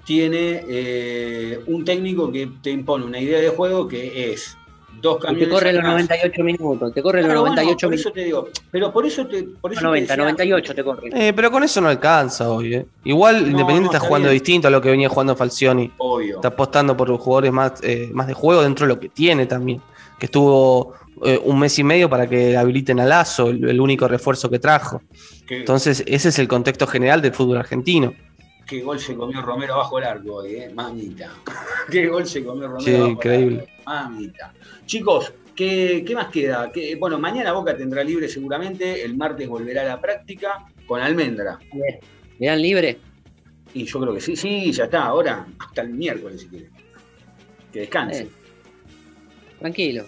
[0.04, 4.56] tiene eh, un técnico que te impone una idea de juego que es
[5.00, 5.48] dos Y camiones.
[5.48, 5.92] te corre los atrás.
[5.92, 8.12] 98 minutos, te corre los Claro, bueno, 98 por eso minutos.
[8.14, 11.10] te digo, pero por eso te, por eso te 90, decía- 98 te corre.
[11.14, 12.74] Eh, pero con eso no alcanza hoy.
[12.74, 12.86] eh.
[13.04, 14.34] Igual No, Independiente no, está está jugando bien.
[14.42, 15.90] distinto a lo que venía jugando Falcioni.
[15.98, 16.36] Obvio.
[16.36, 19.80] Está apostando por jugadores más, eh, más de juego dentro de lo que tiene también.
[20.18, 20.94] Que estuvo
[21.24, 24.60] eh, un mes y medio para que habiliten a Lazo, el, el único refuerzo que
[24.60, 25.02] trajo.
[25.48, 28.14] que- Entonces, ese es el contexto general del fútbol argentino.
[28.68, 30.70] Qué gol se comió Romero abajo el arco hoy, eh.
[30.74, 31.30] Mamita.
[31.90, 33.56] qué gol se comió Romero Sí, abajo increíble.
[33.56, 33.82] el arco.
[33.86, 34.52] Mamita.
[34.86, 36.70] Chicos, ¿qué, qué más queda?
[36.72, 41.58] ¿Qué- bueno, mañana Boca tendrá libre seguramente, el martes volverá a la práctica con Almendra.
[42.38, 42.98] ¿Le dan libre?
[43.74, 46.70] Y yo creo que sí, sí, ya está, ahora hasta el miércoles si quiere.
[47.72, 48.22] Que descanse.
[48.22, 48.30] Eh.
[49.58, 50.04] Tranquilo.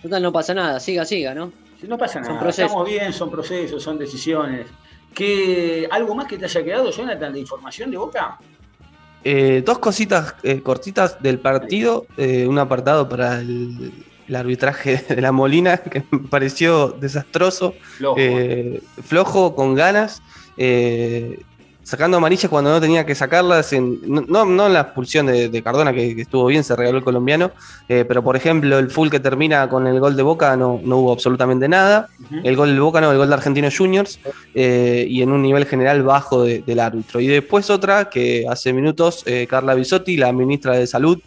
[0.00, 1.52] Total, no pasa nada, siga, siga, ¿no?
[1.86, 2.70] No pasa Son nada, procesos.
[2.70, 4.66] estamos bien, son procesos, son decisiones.
[5.14, 8.38] ¿Qué, ¿Algo más que te haya quedado, Jonathan, de información de Boca?
[9.24, 12.06] Eh, dos cositas eh, cortitas del partido.
[12.16, 13.92] eh, un apartado para el,
[14.26, 17.74] el arbitraje de la Molina, que me pareció desastroso.
[17.80, 18.20] Flojo.
[19.02, 20.22] flojo, con ganas,
[21.84, 25.62] sacando amarillas cuando no tenía que sacarlas, en- no, no, en la expulsión de, de
[25.62, 27.50] Cardona, que, que estuvo bien, se regaló el colombiano,
[27.88, 30.98] eh, pero por ejemplo el full que termina con el gol de Boca no, no
[30.98, 32.08] hubo absolutamente nada,
[32.44, 34.20] el gol de Boca no, el gol de Argentino Juniors,
[34.54, 37.20] eh, y en un nivel general bajo de- del árbitro.
[37.20, 41.18] Y después otra que hace minutos eh, Carla Bisotti, la ministra de Salud,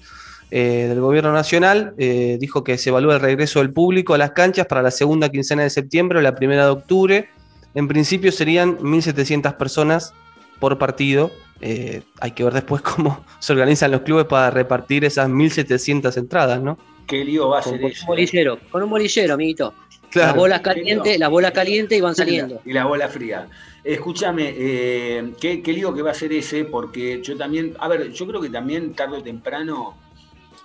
[0.52, 4.32] eh, del Gobierno Nacional eh, dijo que se evalúa el regreso del público a las
[4.32, 7.30] canchas para la segunda quincena de septiembre o la primera de octubre.
[7.74, 10.14] En principio serían 1.700 personas
[10.60, 11.32] por partido.
[11.62, 16.62] Eh, hay que ver después cómo se organizan los clubes para repartir esas 1.700 entradas,
[16.62, 16.78] ¿no?
[17.08, 18.06] ¿Qué lío va a ser con un eso?
[18.08, 19.74] bolillero, con un bolillero, amiguito.
[20.14, 22.62] Las bolas calientes, las bolas calientes y van saliendo.
[22.66, 23.50] Y la bola fría.
[23.84, 26.64] Escúchame, eh, ¿qué, qué lío que va a ser ese?
[26.64, 29.96] Porque yo también, a ver, yo creo que también tarde o temprano,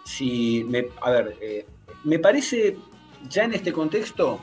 [0.05, 1.67] si me, a ver, eh,
[2.05, 2.77] me parece
[3.29, 4.41] ya en este contexto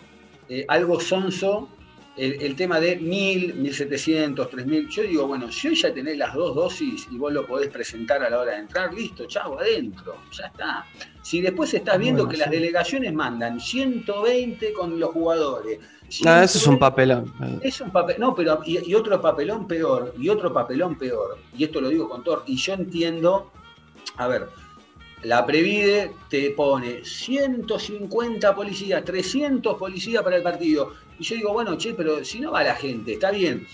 [0.50, 1.70] eh, algo sonso
[2.18, 4.90] el, el tema de 1000, 1700, 3000.
[4.90, 8.24] Yo digo, bueno, si hoy ya tenés las dos dosis y vos lo podés presentar
[8.24, 10.86] a la hora de entrar, listo, chavo, adentro, ya está.
[11.22, 15.80] Si después estás viendo Bueno, que las delegaciones mandan 120 con los jugadores.
[16.26, 17.60] Ah, eso es un 120 papelón.
[17.62, 21.66] es un papel, no, pero y, y otro papelón peor, y otro papelón peor, y
[21.66, 23.52] esto lo digo con todo, y yo entiendo,
[24.16, 24.48] a ver,
[25.24, 31.78] la Previde te pone 150 policías, 300 policías para el partido, y yo digo, bueno,
[31.78, 33.68] che, pero si no va la gente, está bien,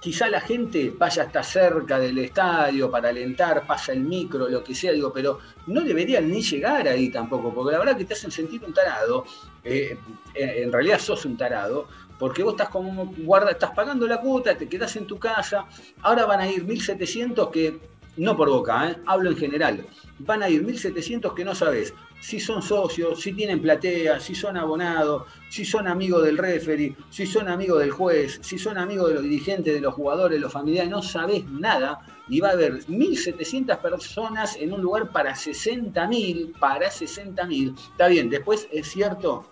[0.00, 4.74] quizá la gente vaya hasta cerca del estadio para alentar, pasa el micro, lo que
[4.74, 8.30] sea, digo, pero no deberían ni llegar ahí tampoco, porque la verdad que te hacen
[8.30, 9.24] sentir un tarado,
[9.64, 9.98] eh,
[10.34, 14.56] en en realidad sos un tarado, porque vos estás como guarda, estás pagando la cuota,
[14.56, 15.66] te quedás en tu casa,
[16.02, 17.80] ahora van a ir 1700 que,
[18.16, 18.96] no por boca, ¿eh?
[19.06, 19.86] hablo en general,
[20.18, 24.56] van a ir 1700 que no sabes si son socios, si tienen platea, si son
[24.56, 29.14] abonados, si son amigos del referee, si son amigos del juez, si son amigos de
[29.14, 33.78] los dirigentes, de los jugadores, los familiares, no sabes nada y va a haber 1.700
[33.78, 37.74] personas en un lugar para 60.000, para 60.000.
[37.92, 39.44] Está bien, después es cierto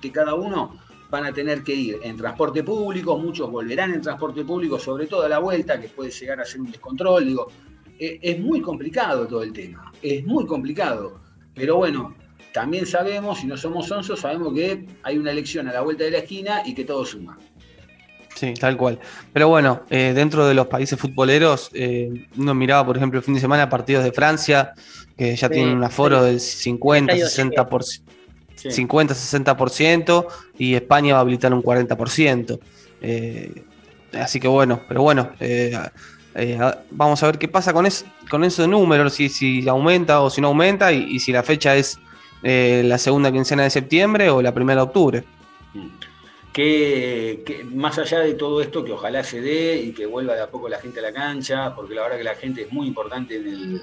[0.00, 0.78] que cada uno
[1.10, 5.22] van a tener que ir en transporte público, muchos volverán en transporte público, sobre todo
[5.22, 7.48] a la vuelta, que puede llegar a ser un descontrol, digo,
[7.98, 11.20] eh, es muy complicado todo el tema, es muy complicado,
[11.54, 12.14] pero bueno,
[12.52, 16.10] también sabemos, si no somos onzos, sabemos que hay una elección a la vuelta de
[16.12, 17.38] la esquina y que todo suma.
[18.34, 18.98] Sí, tal cual.
[19.32, 23.34] Pero bueno, eh, dentro de los países futboleros, eh, uno miraba, por ejemplo, el fin
[23.34, 24.72] de semana partidos de Francia,
[25.16, 26.26] que ya Sí, tienen un aforo sí.
[26.26, 28.02] del 50, Estadio 60%,
[28.56, 28.70] Sí.
[28.70, 30.26] 50-60%,
[30.58, 32.58] y España va a habilitar un 40%.
[33.02, 33.64] Eh,
[34.12, 35.30] así que bueno, pero bueno,
[36.34, 36.58] eh,
[36.90, 40.40] vamos a ver qué pasa con, es- con esos números, si, si aumenta o si
[40.40, 41.98] no aumenta, y, si la fecha es
[42.42, 45.24] eh, la segunda quincena de septiembre o la primera de octubre.
[46.52, 50.42] que, que más allá de todo esto, que ojalá se dé y que vuelva de
[50.42, 52.86] a poco la gente a la cancha, porque la verdad que la gente es muy
[52.86, 53.80] importante en el, eh,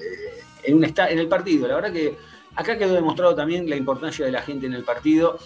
[0.64, 1.68] en un en el partido.
[1.68, 2.16] La verdad que
[2.54, 5.38] acá quedó demostrado también la importancia de la gente en el partido.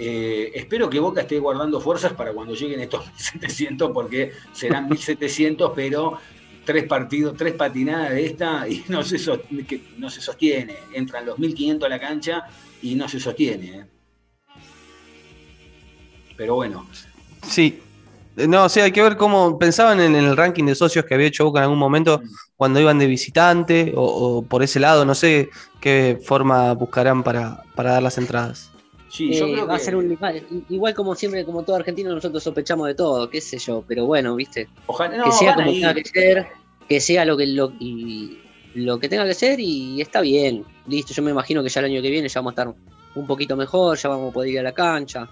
[0.00, 3.04] Espero que Boca esté guardando fuerzas para cuando lleguen estos
[3.40, 6.18] 1.700, porque serán 1.700, pero
[6.68, 10.76] tres partidos, tres patinadas de esta y no se, sos- que no se sostiene.
[10.92, 12.44] Entran los 1.500 a la cancha
[12.82, 13.66] y no se sostiene.
[13.78, 13.86] ¿eh?
[16.36, 16.86] Pero bueno,
[17.42, 17.80] Sí.
[18.36, 21.26] No, o sea, hay que ver cómo pensaban en el ranking de socios que había
[21.26, 22.22] hecho Boca en algún momento
[22.56, 24.02] cuando iban de visitante o,
[24.38, 25.50] o por ese lado, no sé
[25.80, 28.70] qué forma buscarán para, para dar las entradas.
[29.08, 30.16] sí, yo Eh, creo va a ser un,
[30.68, 34.34] igual como siempre, como todo argentino, nosotros sospechamos de todo, qué sé yo, pero bueno,
[34.36, 36.46] viste, ojalá no, que sea como tenga que ser,
[36.88, 38.38] que sea lo que lo, y-
[38.74, 41.86] lo que tenga que ser y está bien, listo, yo me imagino que ya el
[41.86, 42.74] año que viene ya vamos a estar
[43.14, 45.28] un poquito mejor, ya vamos a poder ir a la cancha.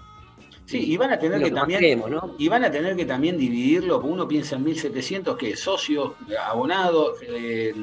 [0.65, 2.35] Sí, y van a tener que también queremos, ¿no?
[2.37, 6.11] y van a tener que también dividirlo, porque uno piensa en 1700 que socios,
[6.45, 7.73] abonados, eh,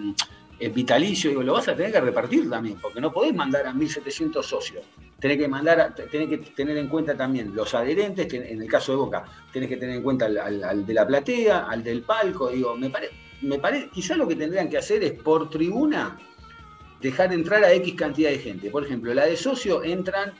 [0.72, 4.46] vitalicio, digo, lo vas a tener que repartir también, porque no podés mandar a 1700
[4.46, 4.84] socios.
[5.18, 8.92] Tenés que mandar, a- tenés que tener en cuenta también los adherentes, en el caso
[8.92, 12.02] de Boca, tenés que tener en cuenta al, al- al de la platea, al del
[12.02, 13.14] palco, digo, me parece
[13.44, 16.18] me parece, quizás lo que tendrían que hacer es por tribuna
[17.00, 18.70] dejar entrar a X cantidad de gente.
[18.70, 20.32] Por ejemplo, la de socio entran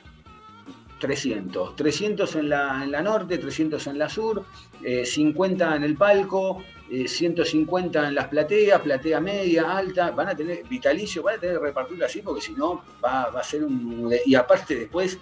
[0.99, 1.75] 300.
[1.75, 4.43] 300 en la, en la norte, 300 en la sur,
[4.81, 6.63] 50 eh, en el palco,
[7.05, 10.11] 150 eh, en las plateas, platea media, alta.
[10.11, 13.43] Van a tener vitalicio, van a tener que repartirlo así porque si no va, a
[13.43, 14.11] ser un...
[14.25, 15.19] Y aparte después...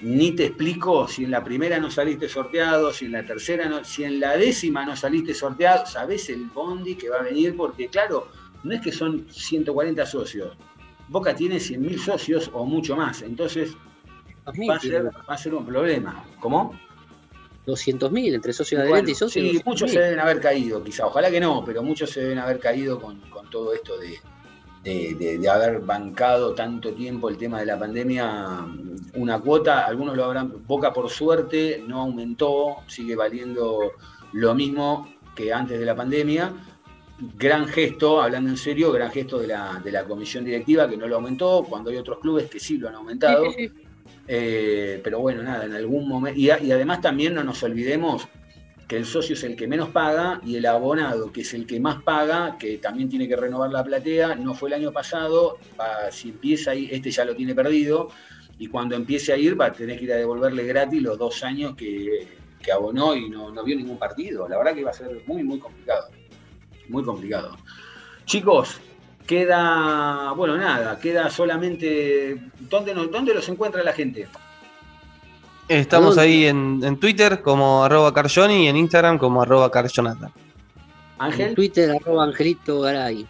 [0.00, 3.84] Ni te explico si en la primera no saliste sorteado, si en la tercera no,
[3.84, 7.88] si en la décima no saliste sorteado, sabes el bondi que va a venir, porque
[7.88, 8.28] claro,
[8.62, 10.56] no es que son 140 socios.
[11.08, 13.22] Boca tiene 100.000 socios o mucho más.
[13.22, 13.74] Entonces,
[14.46, 14.76] va
[15.26, 16.24] a, ser, un problema.
[16.40, 16.78] ¿Cómo?
[17.66, 19.50] 200.000 entre socios adelante y socios.
[19.50, 21.06] Sí, muchos se deben haber caído, quizá.
[21.06, 23.20] Ojalá que no, pero muchos se deben haber caído con,
[23.50, 24.18] todo esto de,
[24.88, 28.66] de, haber bancado tanto tiempo el tema de la pandemia.
[29.14, 30.66] Una cuota, algunos lo habrán.
[30.66, 33.92] Boca, por suerte, no aumentó, sigue valiendo
[34.32, 36.52] lo mismo que antes de la pandemia
[37.36, 41.06] gran gesto, hablando en serio, gran gesto de la, de la, comisión directiva que no
[41.06, 43.44] lo aumentó, cuando hay otros clubes que sí lo han aumentado.
[44.26, 46.38] Eh, pero bueno, nada, en algún momento.
[46.38, 48.28] Y, además también no nos olvidemos
[48.88, 51.78] que el socio es el que menos paga y el abonado, que es el que
[51.78, 55.58] más paga, que también tiene que renovar la platea, no fue el año pasado,
[56.10, 58.08] si empieza ahí, este ya lo tiene perdido,
[58.58, 61.44] y cuando empiece a ir va a tener que ir a devolverle gratis los dos
[61.44, 62.26] años que,
[62.62, 64.48] que abonó y no, no vio ningún partido.
[64.48, 66.08] La verdad que va a ser muy, muy complicado.
[66.88, 67.56] Muy complicado.
[68.24, 68.80] Chicos,
[69.28, 72.40] Queda, bueno, nada, queda solamente.
[72.60, 74.26] ¿Dónde, dónde los encuentra la gente?
[75.68, 80.30] Estamos ahí en, Twitter como arroba carjoni y en Instagram como arroba carjonata.
[81.18, 81.48] Ángel.
[81.48, 83.26] En Twitter arroba Angelito Garay.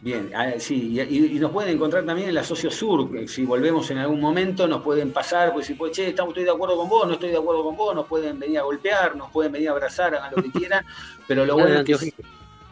[0.00, 3.98] Bien, ah, sí, y, nos pueden encontrar también en la Socio Sur, si volvemos en
[3.98, 7.08] algún momento nos pueden pasar, pues si pues, che, estamos, estoy de acuerdo con vos,
[7.08, 9.72] no estoy de acuerdo con vos, nos pueden venir a golpear, nos pueden venir a
[9.72, 10.84] abrazar, hagan lo que quieran,
[11.26, 12.14] pero lo bueno es que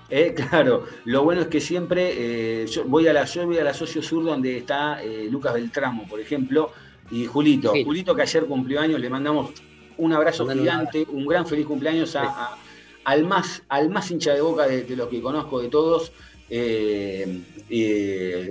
[0.09, 3.64] eh, claro, lo bueno es que siempre eh, yo voy a la yo voy a
[3.64, 6.70] la Socio Sur donde está eh, Lucas Beltramo, por ejemplo,
[7.11, 7.72] y Julito.
[7.84, 9.50] Julito que ayer cumplió años, le mandamos
[9.98, 12.16] un abrazo gigante, un gran feliz cumpleaños
[13.04, 16.12] al, más, al más hincha de boca de, los que conozco de todos.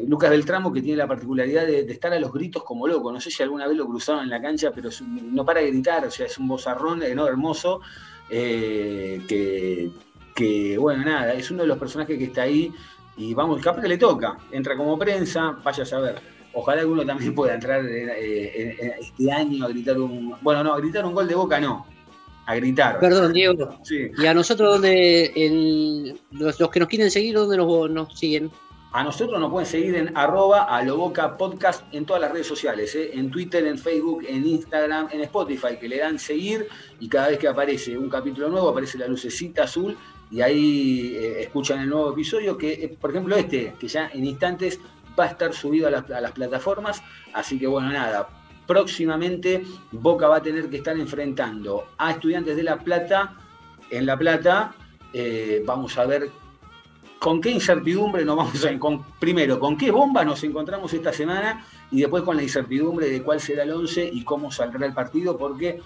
[0.08, 3.12] Lucas Beltramo que tiene la particularidad de, estar a los gritos como loco.
[3.12, 4.90] No sé si alguna vez lo cruzaron en la cancha, pero
[5.32, 7.28] no para de gritar, o sea, es un bozarrón ¿no?
[7.28, 7.82] hermoso.
[8.30, 9.92] que
[10.36, 12.72] que, bueno, nada, es uno de los personajes que está ahí
[13.16, 16.35] y vamos, capaz que le toca, entra como prensa, vaya a saber.
[16.56, 20.36] Ojalá alguno también pueda entrar eh, este año a gritar un.
[20.42, 21.86] Bueno, no, a gritar un gol de boca no.
[22.46, 22.98] A gritar.
[23.00, 23.78] Perdón, Diego.
[23.90, 28.52] Y a nosotros, donde los, que nos quieren seguir, ¿dónde nos, siguen?
[28.94, 30.70] A nosotros nos pueden seguir en arroba
[31.38, 33.12] podcast en todas las redes sociales, ¿eh?
[33.14, 36.70] en Twitter, en Facebook, en Instagram, en Spotify, que le dan seguir
[37.02, 39.98] y cada vez que aparece un capítulo nuevo aparece la lucecita azul
[40.32, 44.26] y ahí eh, escuchan el nuevo episodio, que eh, por ejemplo este, que ya en
[44.26, 44.80] instantes
[45.20, 47.02] va a estar subido a, las plataformas,
[47.34, 48.28] así que bueno, nada,
[48.68, 53.38] próximamente Boca va a tener que estar enfrentando a estudiantes de La Plata,
[53.90, 54.74] en La Plata,
[55.14, 56.30] eh, vamos a ver
[57.20, 61.66] con qué incertidumbre nos vamos a con, primero, con qué bomba nos encontramos esta semana
[61.90, 65.38] y después con la incertidumbre de cuál será el 11 y cómo saldrá el partido,
[65.38, 65.82] porque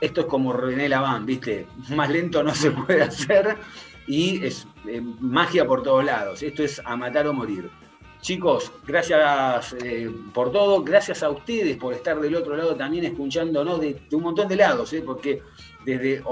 [0.00, 1.66] esto es como René Laván, ¿viste?
[1.94, 3.56] Más lento no se puede hacer
[4.06, 6.42] y es eh, magia por todos lados.
[6.42, 7.70] Esto es a matar o morir.
[8.20, 13.80] Chicos, gracias eh, por todo, gracias a ustedes por estar del otro lado también escuchándonos
[13.80, 15.02] de, un montón de lados, ¿eh?
[15.04, 15.42] porque
[15.84, 16.22] desde,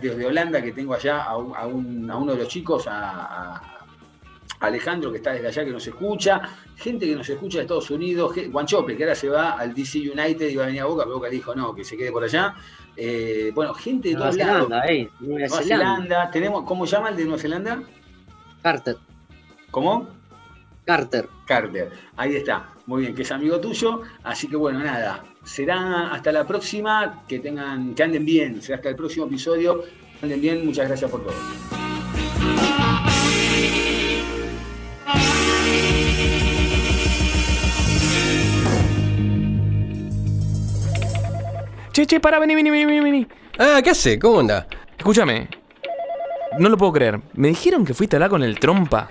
[0.00, 3.74] desde Holanda, que tengo allá a, uno de los chicos, a
[4.60, 6.42] Alejandro, que está desde allá, que nos escucha,
[6.76, 10.48] gente que nos escucha de Estados Unidos, Guanchope, que ahora se va al DC United
[10.48, 12.24] y va a venir a Boca, pero Boca le dijo no, que se quede por
[12.24, 12.54] allá.
[12.96, 14.70] Eh, bueno, gente de todos lados.
[14.88, 16.30] Eh, Nueva, Zelanda.
[16.30, 17.82] Tenemos, ¿Cómo llama el de Nueva Zelanda?
[18.62, 18.96] Carter.
[19.70, 20.08] ¿Cómo?
[20.84, 21.28] Carter.
[21.46, 22.68] Carter, ahí está.
[22.86, 24.02] Muy bien, que es amigo tuyo.
[24.22, 25.24] Así que bueno, nada.
[25.42, 27.24] Será hasta la próxima.
[27.26, 28.60] Que tengan, que anden bien.
[28.60, 29.84] Será hasta el próximo episodio.
[30.22, 30.66] Anden bien.
[30.66, 31.34] Muchas gracias por todo.
[41.92, 43.26] Che, che, para, vení, vení, vení, vení.
[43.56, 44.18] Ah, ¿qué hace?
[44.18, 44.66] ¿Cómo anda?
[44.98, 45.48] Escúchame.
[46.58, 47.20] No lo puedo creer.
[47.34, 49.10] Me dijeron que fuiste a hablar con el trompa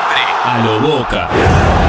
[0.51, 1.80] a lo.